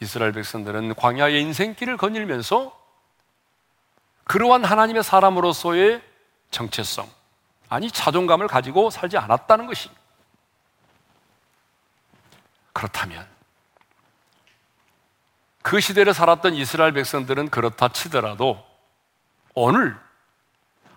[0.00, 2.78] 이스라엘 백성들은 광야의 인생길을 거닐면서
[4.24, 6.02] 그러한 하나님의 사람으로서의
[6.50, 7.08] 정체성,
[7.68, 10.00] 아니 자존감을 가지고 살지 않았다는 것입니다.
[12.72, 13.26] 그렇다면
[15.62, 18.64] 그 시대를 살았던 이스라엘 백성들은 그렇다 치더라도
[19.54, 19.98] 오늘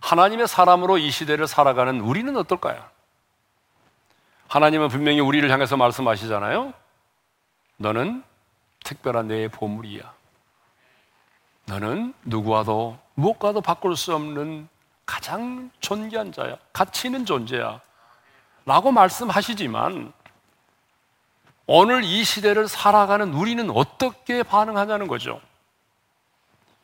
[0.06, 2.80] 하나님의 사람으로 이 시대를 살아가는 우리는 어떨까요?
[4.48, 6.74] 하나님은 분명히 우리를 향해서 말씀하시잖아요.
[7.78, 8.24] 너는
[8.84, 10.13] 특별한 내 보물이야.
[11.65, 14.70] 너는 누구와도 무엇과도 바꿀 수 없는
[15.08, 16.58] 가장 존귀한 자야.
[16.72, 17.82] 가치 있는 존재야.
[18.65, 20.13] 라고 말씀하시지만
[21.65, 25.41] 오늘 이 시대를 살아가는 우리는 어떻게 반응하냐는 거죠.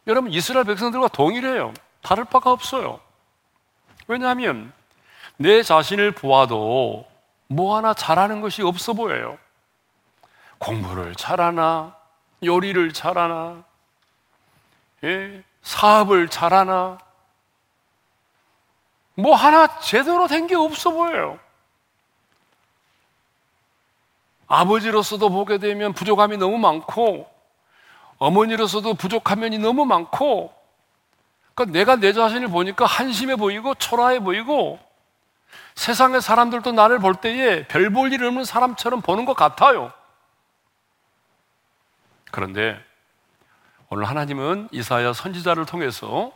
[0.07, 1.71] 여러분, 이스라엘 백성들과 동일해요.
[2.01, 2.99] 다를 바가 없어요.
[4.11, 4.73] 왜냐하면
[5.37, 7.07] 내 자신을 보아도
[7.47, 9.37] 뭐 하나 잘하는 것이 없어 보여요.
[10.57, 11.95] 공부를 잘하나,
[12.43, 13.63] 요리를 잘하나,
[15.05, 16.97] 예, 사업을 잘하나,
[19.15, 21.39] 뭐 하나 제대로 된 게 없어 보여요.
[24.47, 27.31] 아버지로서도 보게 되면 부족함이 너무 많고,
[28.17, 30.53] 어머니로서도 부족한 면이 너무 많고,
[31.53, 34.79] 그러니까 내가 내 자신을 보니까 한심해 보이고, 초라해 보이고,
[35.75, 39.91] 세상의 사람들도 나를 볼 때에 별 볼 일 없는 사람처럼 보는 것 같아요.
[42.31, 42.79] 그런데
[43.89, 46.31] 오늘 하나님은 이사야 선지자를 통해서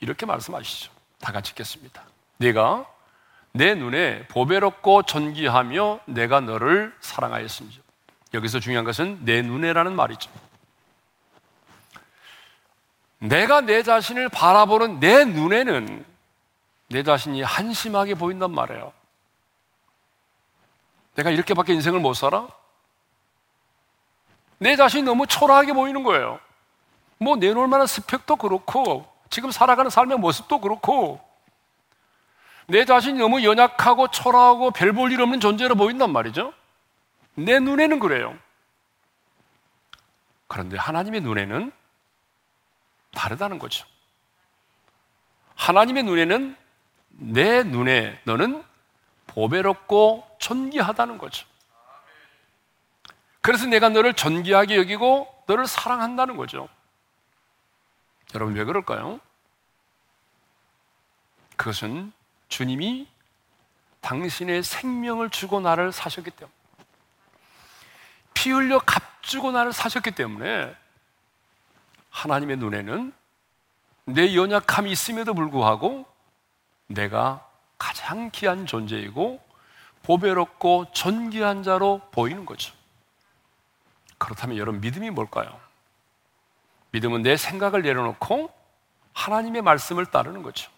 [0.00, 0.92] 이렇게 말씀하시죠.
[1.20, 2.02] 다 같이 읽겠습니다.
[2.38, 2.86] 내가
[3.52, 7.82] 내 눈에 보배롭고 존귀하며 내가 너를 사랑하였습니다.
[8.34, 10.30] 여기서 중요한 것은 내 눈에라는 말이죠.
[13.22, 16.04] 내가 내 자신을 바라보는 내 눈에는
[16.88, 18.92] 내 자신이 한심하게 보인단 말이에요.
[21.14, 22.48] 내가 이렇게밖에 인생을 못 살아?
[24.58, 26.40] 내 자신이 너무 초라하게 보이는 거예요.
[27.18, 31.20] 뭐 내놓을 만한 스펙도 그렇고, 지금 살아가는 삶의 모습도 그렇고,
[32.66, 36.52] 내 자신이 너무 연약하고 초라하고 별 볼 일 없는 존재로 보인단 말이죠.
[37.34, 38.36] 내 눈에는 그래요.
[40.48, 41.72] 그런데 하나님의 눈에는
[43.12, 43.86] 다르다는 거죠.
[45.54, 46.56] 하나님의 눈에는
[47.10, 48.64] 내 눈에 너는
[49.28, 51.46] 보배롭고 존귀하다는 거죠.
[53.40, 56.68] 그래서 내가 너를 존귀하게 여기고 너를 사랑한다는 거죠.
[58.34, 59.20] 여러분 왜 그럴까요?
[61.56, 62.12] 그것은
[62.48, 63.08] 주님이
[64.00, 66.54] 당신의 생명을 주고 나를 사셨기 때문에
[68.34, 70.74] 피 흘려 값주고 나를 사셨기 때문에
[72.12, 73.12] 하나님의 눈에는
[74.04, 76.06] 내 연약함이 있음에도 불구하고
[76.86, 77.44] 내가
[77.78, 79.40] 가장 귀한 존재이고
[80.04, 82.72] 보배롭고 존귀한 자로 보이는 거죠.
[84.18, 85.58] 그렇다면 여러분 믿음이 뭘까요?
[86.90, 88.52] 믿음은 내 생각을 내려놓고
[89.14, 90.70] 하나님의 말씀을 따르는 거죠.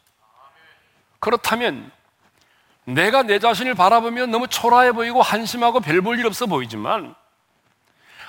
[1.18, 1.90] 그렇다면
[2.84, 7.14] 내가 내 자신을 바라보면 너무 초라해 보이고 한심하고 별 볼 일 없어 보이지만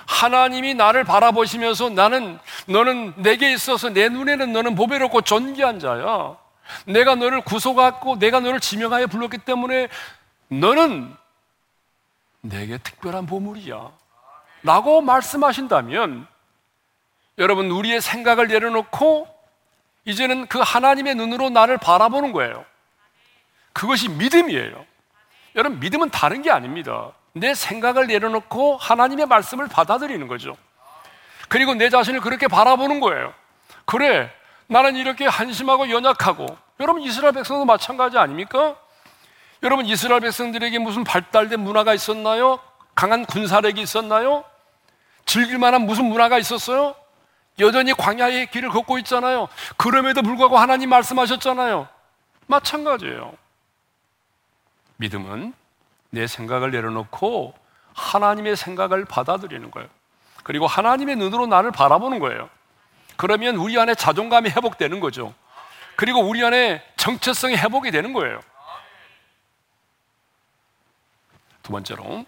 [0.07, 6.37] 하나님이 나를 바라보시면서 나는 너는 내게 있어서 내 눈에는 너는 보배롭고 존귀한 자야.
[6.85, 9.87] 내가 너를 구속하고 내가 너를 지명하여 불렀기 때문에
[10.47, 11.15] 너는
[12.41, 13.91] 내게 특별한 보물이야.
[14.63, 16.27] 라고 말씀하신다면
[17.37, 19.27] 여러분 우리의 생각을 내려놓고
[20.06, 22.65] 이제는 그 하나님의 눈으로 나를 바라보는 거예요.
[23.73, 24.85] 그것이 믿음이에요.
[25.56, 27.12] 여러분, 믿음은 다른 게 아닙니다.
[27.36, 30.56] 내 생각을 내려놓고 하나님의 말씀을 받아들이는 거죠.
[31.50, 33.33] 그리고 내 자신을 그렇게 바라보는 거예요.
[33.83, 34.31] 그래,
[34.67, 36.46] 나는 이렇게 한심하고 연약하고,
[36.79, 38.77] 여러분, 이스라엘 백성도 마찬가지 아닙니까?
[39.63, 42.60] 여러분, 이스라엘 백성들에게 무슨 발달된 문화가 있었나요?
[42.96, 44.46] 강한 군사력이 있었나요?
[45.25, 46.96] 즐길 만한 무슨 문화가 있었어요?
[47.60, 49.50] 여전히 광야의 길을 걷고 있잖아요.
[49.75, 51.88] 그럼에도 불구하고 하나님 말씀하셨잖아요.
[52.48, 53.33] 마찬가지예요.
[54.98, 55.54] 믿음은
[56.15, 57.53] 내 생각을 내려놓고
[57.93, 59.87] 하나님의 생각을 받아들이는 거예요.
[60.43, 62.49] 그리고 하나님의 눈으로 나를 바라보는 거예요.
[63.17, 65.33] 그러면 우리 안에 자존감이 회복되는 거죠.
[65.95, 68.39] 그리고 우리 안에 정체성이 회복이 되는 거예요.
[71.63, 72.25] 두 번째로,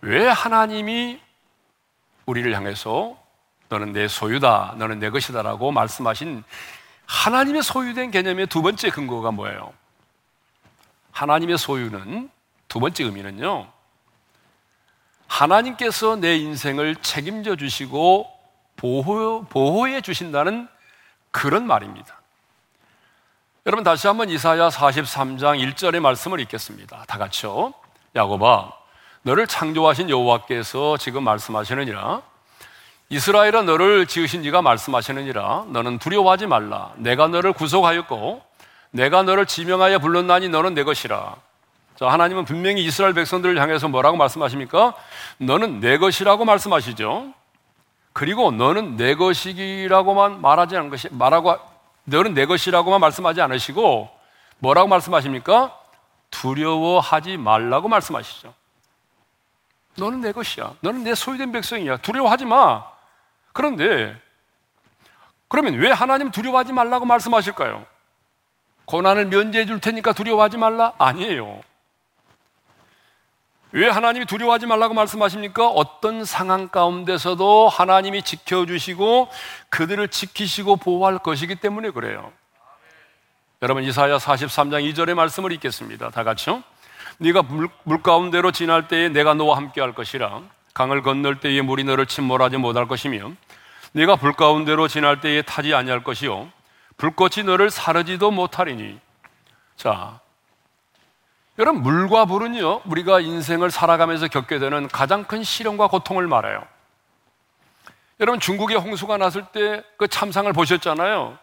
[0.00, 1.20] 왜 하나님이
[2.26, 3.16] 우리를 향해서
[3.68, 6.44] 너는 내 소유다, 너는 내 것이다라고 말씀하신
[7.06, 9.72] 하나님의 소유된 개념의 두 번째 근거가 뭐예요?
[11.12, 12.30] 하나님의 소유는
[12.68, 13.66] 두 번째 의미는요.
[15.26, 18.30] 하나님께서 내 인생을 책임져 주시고
[18.76, 20.68] 보호, 보호해 주신다는
[21.30, 22.18] 그런 말입니다.
[23.66, 27.04] 여러분 다시 한번 이사야 43장 1절의 말씀을 읽겠습니다.
[27.06, 27.74] 다 같이요.
[28.16, 28.72] 야곱아,
[29.22, 32.22] 너를 창조하신 여호와께서 지금 말씀하시느니라.
[33.10, 35.66] 이스라엘아 너를 지으신 이가 말씀하시느니라.
[35.68, 36.92] 너는 두려워하지 말라.
[36.96, 38.42] 내가 너를 구속하였고
[38.90, 41.36] 내가 너를 지명하여 불렀나니 너는 내 것이라.
[41.98, 44.94] 자, 하나님은 분명히 이스라엘 백성들을 향해서 뭐라고 말씀하십니까?
[45.38, 47.34] 너는 내 것이라고 말씀하시죠.
[48.12, 51.56] 그리고 너는 내 것이라고만 말하지 않은 것이 말하고
[52.04, 54.08] 너는 내 것이라고만 말씀하지 않으시고
[54.58, 55.76] 뭐라고 말씀하십니까?
[56.30, 58.54] 두려워하지 말라고 말씀하시죠.
[59.96, 60.74] 너는 내 것이야.
[60.78, 61.96] 너는 내 소유된 백성이야.
[61.96, 62.84] 두려워하지 마.
[63.52, 64.16] 그런데
[65.48, 67.84] 그러면 왜 하나님 두려워하지 말라고 말씀하실까요?
[68.84, 70.92] 고난을 면제해 줄 테니까 두려워하지 말라?
[70.98, 71.60] 아니에요.
[73.72, 75.68] 왜 하나님이 두려워하지 말라고 말씀하십니까?
[75.68, 79.28] 어떤 상황 가운데서도 하나님이 지켜주시고
[79.68, 82.32] 그들을 지키시고 보호할 것이기 때문에 그래요.
[83.60, 86.10] 여러분 이사야 43장 2절의 말씀을 읽겠습니다.
[86.10, 86.62] 다 같이요.
[87.18, 90.42] 네가 물, 물 가운데로 지날 때에 내가 너와 함께 할 것이라
[90.72, 93.32] 강을 건널 때에 물이 너를 침몰하지 못할 것이며
[93.92, 96.48] 네가 불 가운데로 지날 때에 타지 아니할 것이요
[96.96, 98.98] 불꽃이 너를 사르지도 못하리니.
[99.76, 100.20] 자,
[101.58, 106.62] 여러분, 물과 불은요, 우리가 인생을 살아가면서 겪게 되는 가장 큰 시련과 고통을 말해요.
[108.20, 111.36] 여러분, 중국에 홍수가 났을 때 그 참상을 보셨잖아요.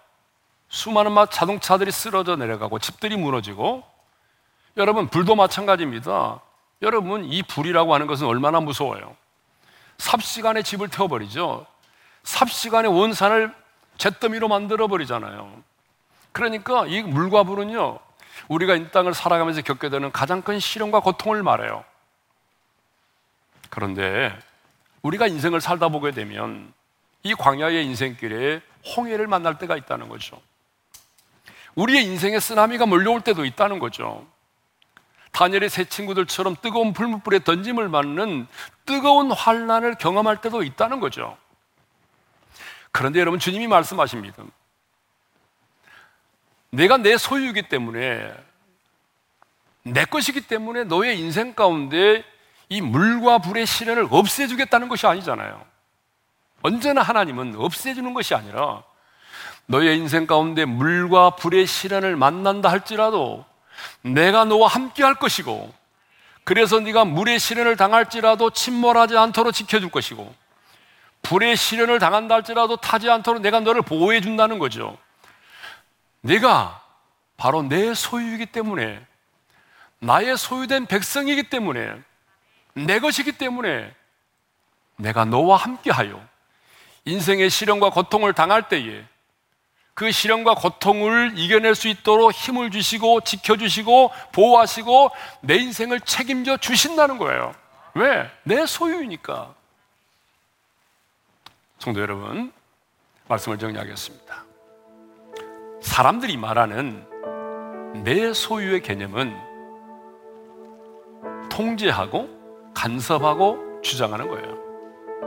[0.69, 3.83] 수많은 막 자동차들이 쓰러져 내려가고 집들이 무너지고
[4.77, 6.39] 여러분, 불도 마찬가지입니다.
[6.81, 9.15] 여러분, 이 불이라고 하는 것은 얼마나 무서워요.
[9.97, 11.65] 삽시간에 집을 태워버리죠.
[12.23, 13.53] 삽시간에 원산을
[13.97, 15.63] 잿더미로 만들어 버리잖아요.
[16.31, 17.99] 그러니까 이 물과 불은요,
[18.47, 21.83] 우리가 이 땅을 살아가면서 겪게 되는 가장 큰 시련과 고통을 말해요.
[23.69, 24.37] 그런데
[25.01, 26.73] 우리가 인생을 살다 보게 되면
[27.23, 28.61] 이 광야의 인생길에
[28.95, 30.41] 홍해를 만날 때가 있다는 거죠.
[31.75, 34.25] 우리의 인생에 쓰나미가 몰려올 때도 있다는 거죠.
[35.31, 38.47] 다니엘의 세 친구들처럼 뜨거운 불물불에 던짐을 맞는
[38.85, 41.37] 뜨거운 환란을 경험할 때도 있다는 거죠.
[42.93, 44.43] 그런데 여러분 주님이 말씀하십니다.
[46.69, 48.33] 내가 내 소유이기 때문에
[49.83, 52.23] 내 것이기 때문에 너의 인생 가운데
[52.69, 55.63] 이 물과 불의 시련을 없애주겠다는 것이 아니잖아요.
[56.61, 58.83] 언제나 하나님은 없애주는 것이 아니라
[59.67, 63.45] 너의 인생 가운데 물과 불의 시련을 만난다 할지라도
[64.01, 65.71] 내가 너와 함께 할 것이고
[66.43, 70.33] 그래서 네가 물의 시련을 당할지라도 침몰하지 않도록 지켜줄 것이고
[71.21, 74.97] 불의 시련을 당한다 할지라도 타지 않도록 내가 너를 보호해 준다는 거죠.
[76.25, 76.81] 내가
[77.37, 79.05] 바로 내 소유이기 때문에
[79.99, 82.01] 나의 소유된 백성이기 때문에
[82.73, 83.93] 내 것이기 때문에
[84.97, 86.19] 내가 너와 함께하여
[87.05, 89.05] 인생의 시련과 고통을 당할 때에
[89.93, 95.11] 그 시련과 고통을 이겨낼 수 있도록 힘을 주시고 지켜주시고 보호하시고
[95.41, 97.53] 내 인생을 책임져 주신다는 거예요.
[97.93, 98.29] 왜?
[98.43, 99.53] 내 소유이니까.
[101.79, 102.51] 성도 여러분,
[103.27, 104.44] 말씀을 정리하겠습니다.
[105.85, 107.05] 사람들이 말하는
[108.03, 109.33] 내 소유의 개념은
[111.49, 112.27] 통제하고
[112.73, 114.57] 간섭하고 주장하는 거예요.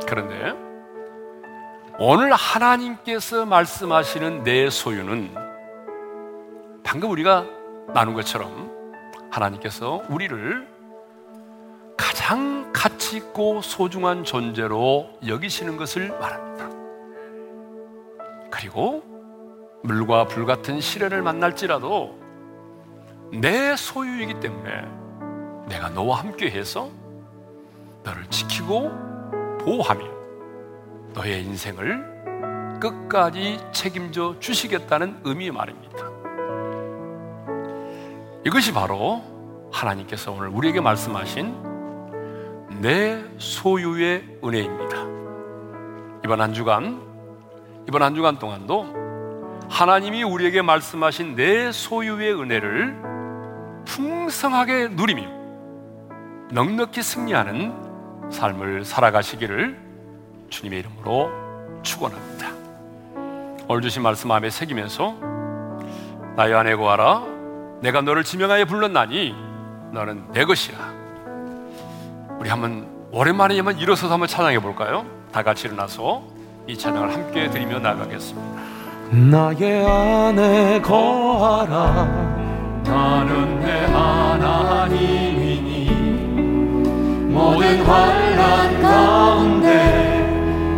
[0.06, 0.52] 그런데
[1.98, 5.34] 오늘 하나님께서 말씀하시는 내 소유는
[6.82, 7.46] 방금 우리가
[7.94, 8.70] 나눈 것처럼
[9.30, 10.68] 하나님께서 우리를
[11.96, 16.68] 가장 가치 있고 소중한 존재로 여기시는 것을 말합니다.
[18.50, 19.17] 그리고
[19.82, 22.18] 물과 불 같은 시련을 만날지라도
[23.32, 24.70] 내 소유이기 때문에
[25.68, 26.88] 내가 너와 함께 해서
[28.02, 28.90] 너를 지키고
[29.60, 30.04] 보호하며
[31.14, 36.08] 너의 인생을 끝까지 책임져 주시겠다는 의미의 말입니다.
[38.44, 39.22] 이것이 바로
[39.72, 41.68] 하나님께서 오늘 우리에게 말씀하신
[42.80, 44.96] 내 소유의 은혜입니다.
[46.24, 47.02] 이번 한 주간,
[47.88, 49.07] 이번 한 주간 동안도
[49.70, 52.96] 하나님이 우리에게 말씀하신 내 소유의 은혜를
[53.84, 55.28] 풍성하게 누리며
[56.50, 59.78] 넉넉히 승리하는 삶을 살아가시기를
[60.48, 61.30] 주님의 이름으로
[61.82, 62.48] 축원합니다.
[63.68, 65.16] 오늘 주신 말씀 마음에 새기면서
[66.36, 67.22] 나의 아내 고하라
[67.82, 69.34] 내가 너를 지명하여 불렀나니
[69.92, 70.78] 너는 내 것이라
[72.38, 75.04] 우리 한번 오랜만에 한번 일어서서 한번 찬양해 볼까요?
[75.32, 76.22] 다 같이 일어나서
[76.66, 78.77] 이 찬양을 함께 드리며 나가겠습니다
[79.10, 82.04] 나의 안에 거하라.
[82.84, 85.88] 나는 내 하나님이니
[87.32, 90.28] 모든 환란 가운데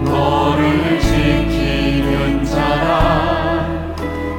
[0.04, 3.66] 너를 지키는 자라.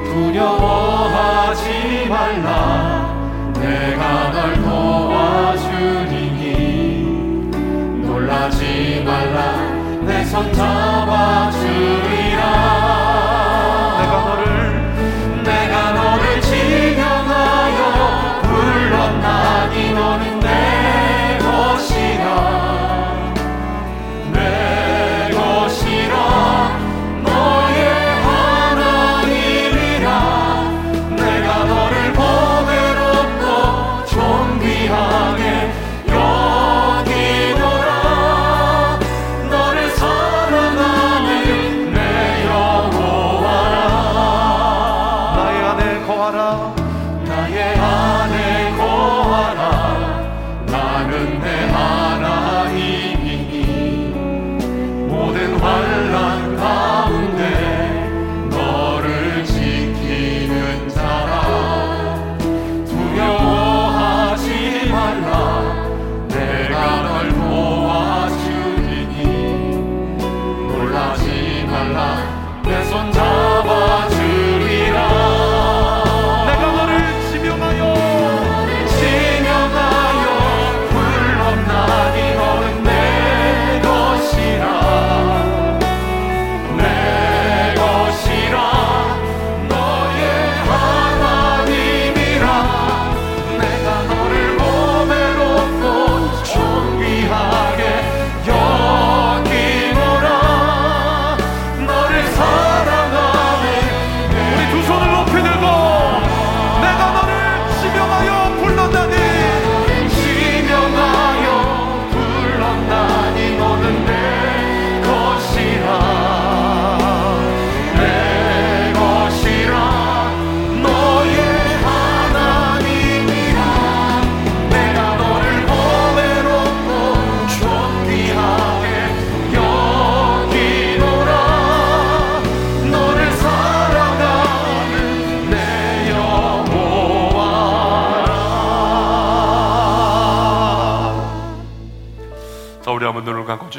[0.06, 3.14] 두려워하지 말라.
[3.56, 6.32] 내가 널 도와주리니
[8.06, 9.70] 놀라지 말라.
[10.06, 10.81] 내손잡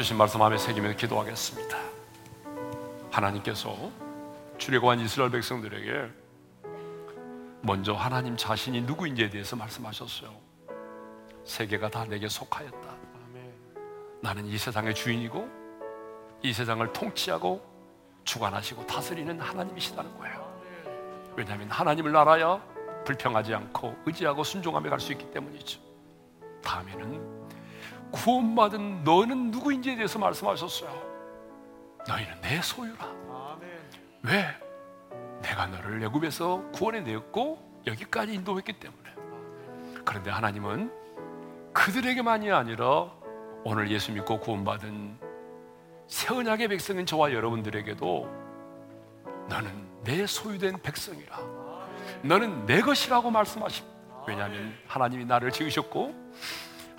[0.03, 1.77] 주신 말씀 마음에 새기며 기도하겠습니다.
[3.09, 3.89] 하나님께서
[4.57, 6.09] 출애굽한 이스라엘 백성들에게
[7.61, 10.29] 먼저 하나님 자신이 누구인지에 대해서 말씀하셨어요.
[11.45, 12.95] 세계가 다 내게 속하였다.
[14.21, 15.47] 나는 이 세상의 주인이고
[16.41, 17.61] 이 세상을 통치하고
[18.25, 20.61] 주관하시고 다스리는 하나님이시다는 거예요.
[21.37, 22.61] 왜냐하면 하나님을 알아야
[23.05, 25.79] 불평하지 않고 의지하고 순종하며 갈 수 있기 때문이죠.
[26.61, 27.32] 다음에는
[28.13, 31.13] 구원받은 너는 누구인지에 대해서 말씀하셨어요.
[32.07, 33.11] 너희는 내 소유라.
[34.23, 34.45] 왜?
[35.41, 39.09] 내가 너를 애굽에서 구원해 내었고 여기까지 인도했기 때문에.
[40.05, 40.91] 그런데 하나님은
[41.73, 43.11] 그들에게만이 아니라
[43.63, 45.17] 오늘 예수 믿고 구원받은
[46.07, 48.29] 새 언약의 백성인 저와 여러분들에게도
[49.49, 51.39] 너는 내 소유된 백성이라.
[52.21, 53.93] 너는 내 것이라고 말씀하십니다.
[54.27, 56.13] 왜냐하면 하나님이 나를 지으셨고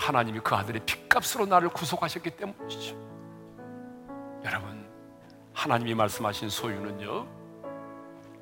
[0.05, 2.95] 하나님이 그 아들의 핏값으로 나를 구속하셨기 때문이죠.
[4.45, 4.87] 여러분,
[5.55, 7.27] 하나님이 말씀하신 소유는요,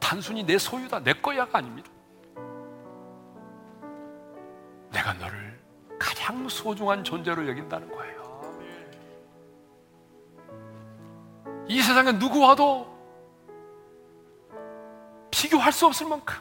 [0.00, 1.88] 단순히 내 소유다, 내 거야가 아닙니다.
[4.90, 5.60] 내가 너를
[6.00, 8.22] 가장 소중한 존재로 여긴다는 거예요.
[11.68, 12.90] 이 세상에 누구와도
[15.30, 16.36] 비교할 수 없을 만큼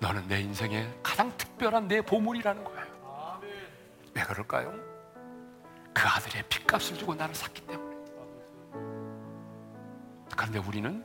[0.00, 2.93] 너는 내 인생의 가장 특별한 내 보물이라는 거예요.
[4.14, 4.72] 왜 그럴까요?
[5.92, 7.94] 그 아들의 핏값을 주고 나를 샀기 때문에.
[10.36, 11.04] 그런데 우리는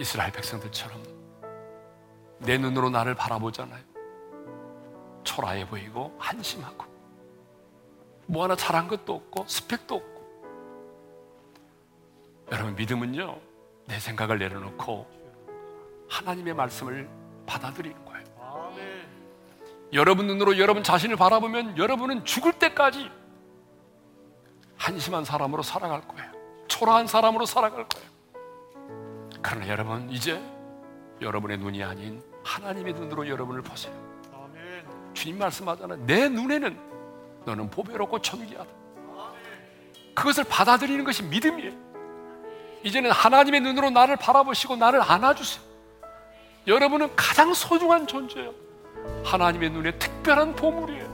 [0.00, 1.02] 이스라엘 백성들처럼
[2.40, 3.82] 내 눈으로 나를 바라보잖아요.
[5.24, 6.86] 초라해 보이고 한심하고
[8.26, 10.18] 뭐 하나 잘한 것도 없고 스펙도 없고
[12.52, 13.38] 여러분 믿음은요
[13.86, 15.06] 내 생각을 내려놓고
[16.08, 17.08] 하나님의 말씀을
[17.46, 18.07] 받아들이는 거예요.
[19.92, 23.10] 여러분 눈으로 여러분 자신을 바라보면 여러분은 죽을 때까지
[24.76, 26.30] 한심한 사람으로 살아갈 거예요.
[26.68, 28.08] 초라한 사람으로 살아갈 거예요.
[29.42, 30.40] 그러나 여러분 이제
[31.20, 33.92] 여러분의 눈이 아닌 하나님의 눈으로 여러분을 보세요.
[35.14, 36.04] 주님 말씀하잖아요.
[36.06, 36.78] 내 눈에는
[37.44, 38.70] 너는 보배롭고 존귀하다.
[40.14, 41.72] 그것을 받아들이는 것이 믿음이에요.
[42.84, 45.64] 이제는 하나님의 눈으로 나를 바라보시고 나를 안아주세요.
[46.66, 48.67] 여러분은 가장 소중한 존재예요.
[49.24, 51.08] 하나님의 눈에 특별한 보물이에요.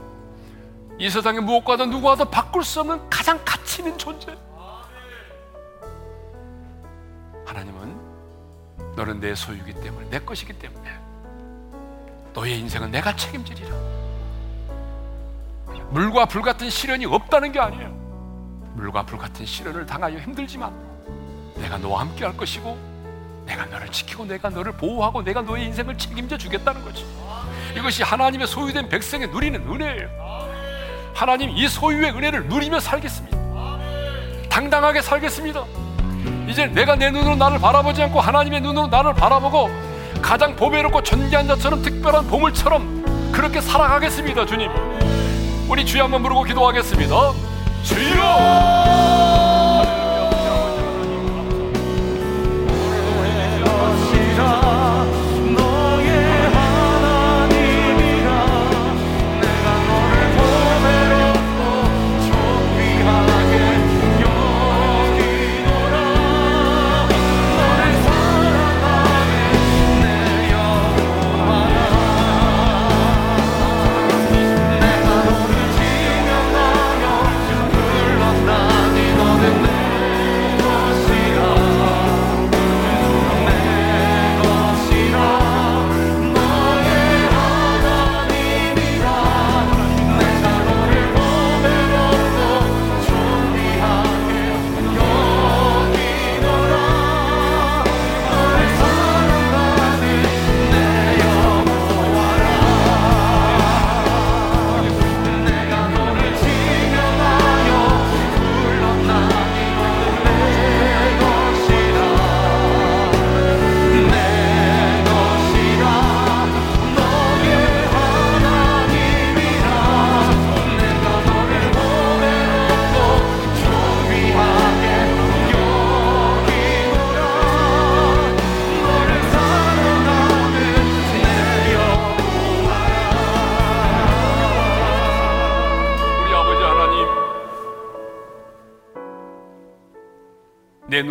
[0.97, 4.35] 이 세상에 무엇과도 누구와도 바꿀 수 없는 가장 가치 있는 존재.
[7.45, 10.89] 하나님은 너는 내 소유이기 때문에 내 것이기 때문에
[12.33, 13.75] 너의 인생은 내가 책임지리라.
[15.89, 17.89] 물과 불 같은 시련이 없다는 게 아니에요.
[18.75, 20.73] 물과 불 같은 시련을 당하여 힘들지만
[21.55, 22.94] 내가 너와 함께 할 것이고
[23.45, 27.05] 내가 너를 지키고 내가 너를 보호하고 내가 너의 인생을 책임져 주겠다는 거지.
[27.75, 30.09] 이것이 하나님의 소유된 백성의 누리는 은혜예요.
[31.13, 33.37] 하나님 이 소유의 은혜를 누리며 살겠습니다.
[34.49, 35.63] 당당하게 살겠습니다.
[36.47, 39.69] 이제 내가 내 눈으로 나를 바라보지 않고 하나님의 눈으로 나를 바라보고
[40.21, 44.71] 가장 보배롭고 존귀한 자처럼 특별한 보물처럼 그렇게 살아가겠습니다, 주님.
[45.67, 47.33] 우리 주여 한번 부르고 기도하겠습니다.
[47.83, 49.24] 주여!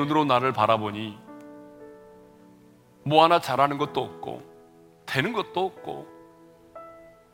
[0.04, 1.18] 눈으로 나를 바라보니
[3.04, 4.42] 뭐 하나 잘하는 것도 없고
[5.06, 6.06] 되는 것도 없고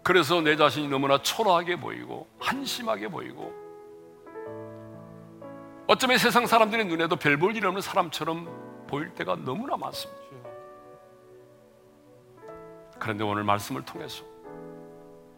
[0.02, 3.52] 그래서 내 자신이 너무나 초라하게 보이고 한심하게 보이고
[5.86, 10.20] 어쩌면 세상 사람들의 눈에도 별 볼 일 없는 사람처럼 보일 때가 너무나 많습니다.
[12.98, 14.24] 그런데 오늘 말씀을 통해서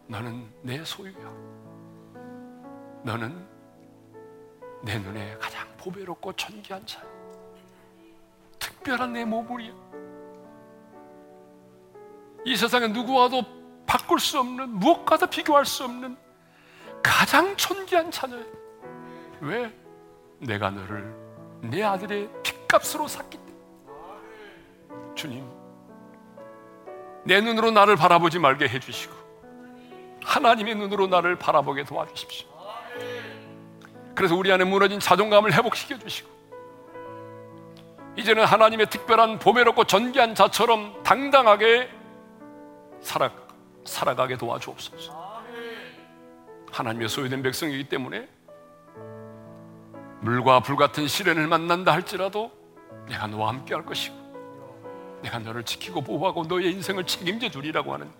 [0.07, 1.33] 너는 내 소유야.
[3.03, 3.47] 너는
[4.83, 7.22] 내 눈에 가장 보배롭고 존귀한 자야.
[8.83, 9.71] 특별한 내 보물이야.
[12.45, 13.43] 이 세상에 누구와도
[13.87, 16.17] 바꿀 수 없는 무엇과도 비교할 수 없는
[17.01, 18.43] 가장 존귀한 자녀야.
[19.39, 19.73] 왜?
[20.39, 21.15] 내가 너를
[21.61, 25.15] 내 아들의 핏값으로 샀기 때문에.
[25.15, 25.49] 주님,
[27.23, 29.13] 내 눈으로 나를 바라보지 말게 해주시고
[30.23, 32.49] 하나님의 눈으로 나를 바라보게 도와주십시오.
[34.13, 36.29] 그래서 우리 안에 무너진 자존감을 회복시켜 주시고
[38.15, 41.89] 이제는 하나님의 특별한 보배롭고 존귀한 자처럼 당당하게
[43.01, 43.31] 살아,
[43.85, 45.33] 살아가게 도와주옵소서.
[46.71, 48.27] 하나님의 소유된 백성이기 때문에
[50.21, 52.51] 물과 불 같은 시련을 만난다 할지라도
[53.07, 54.23] 내가 너와 함께 할 것이고
[55.21, 58.11] 내가 너를 지키고 보호하고 너의 인생을 책임져 주리라고 하는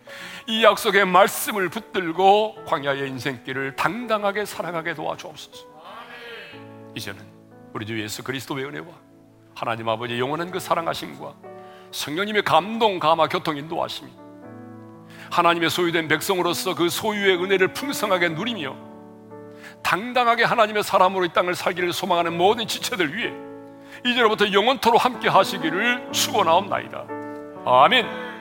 [0.47, 5.73] 이 약속의 말씀을 붙들고 광야의 인생길을 당당하게 살아가게 도와주옵소서.
[6.95, 7.25] 이제는
[7.73, 9.12] 우리 주 예수 그리스도의 은혜와
[9.55, 11.33] 하나님 아버지 영원한 그 사랑하심과
[11.91, 14.11] 성령님의 감동, 감화, 교통, 인도하심이
[15.31, 18.75] 하나님의 소유된 백성으로서 그 소유의 은혜를 풍성하게 누리며
[19.81, 23.31] 당당하게 하나님의 사람으로 이 땅을 살기를 소망하는 모든 지체들 위해
[24.05, 27.05] 이제로부터 영원토로 함께 하시기를 축원하옵나이다.
[27.65, 28.32] 아멘.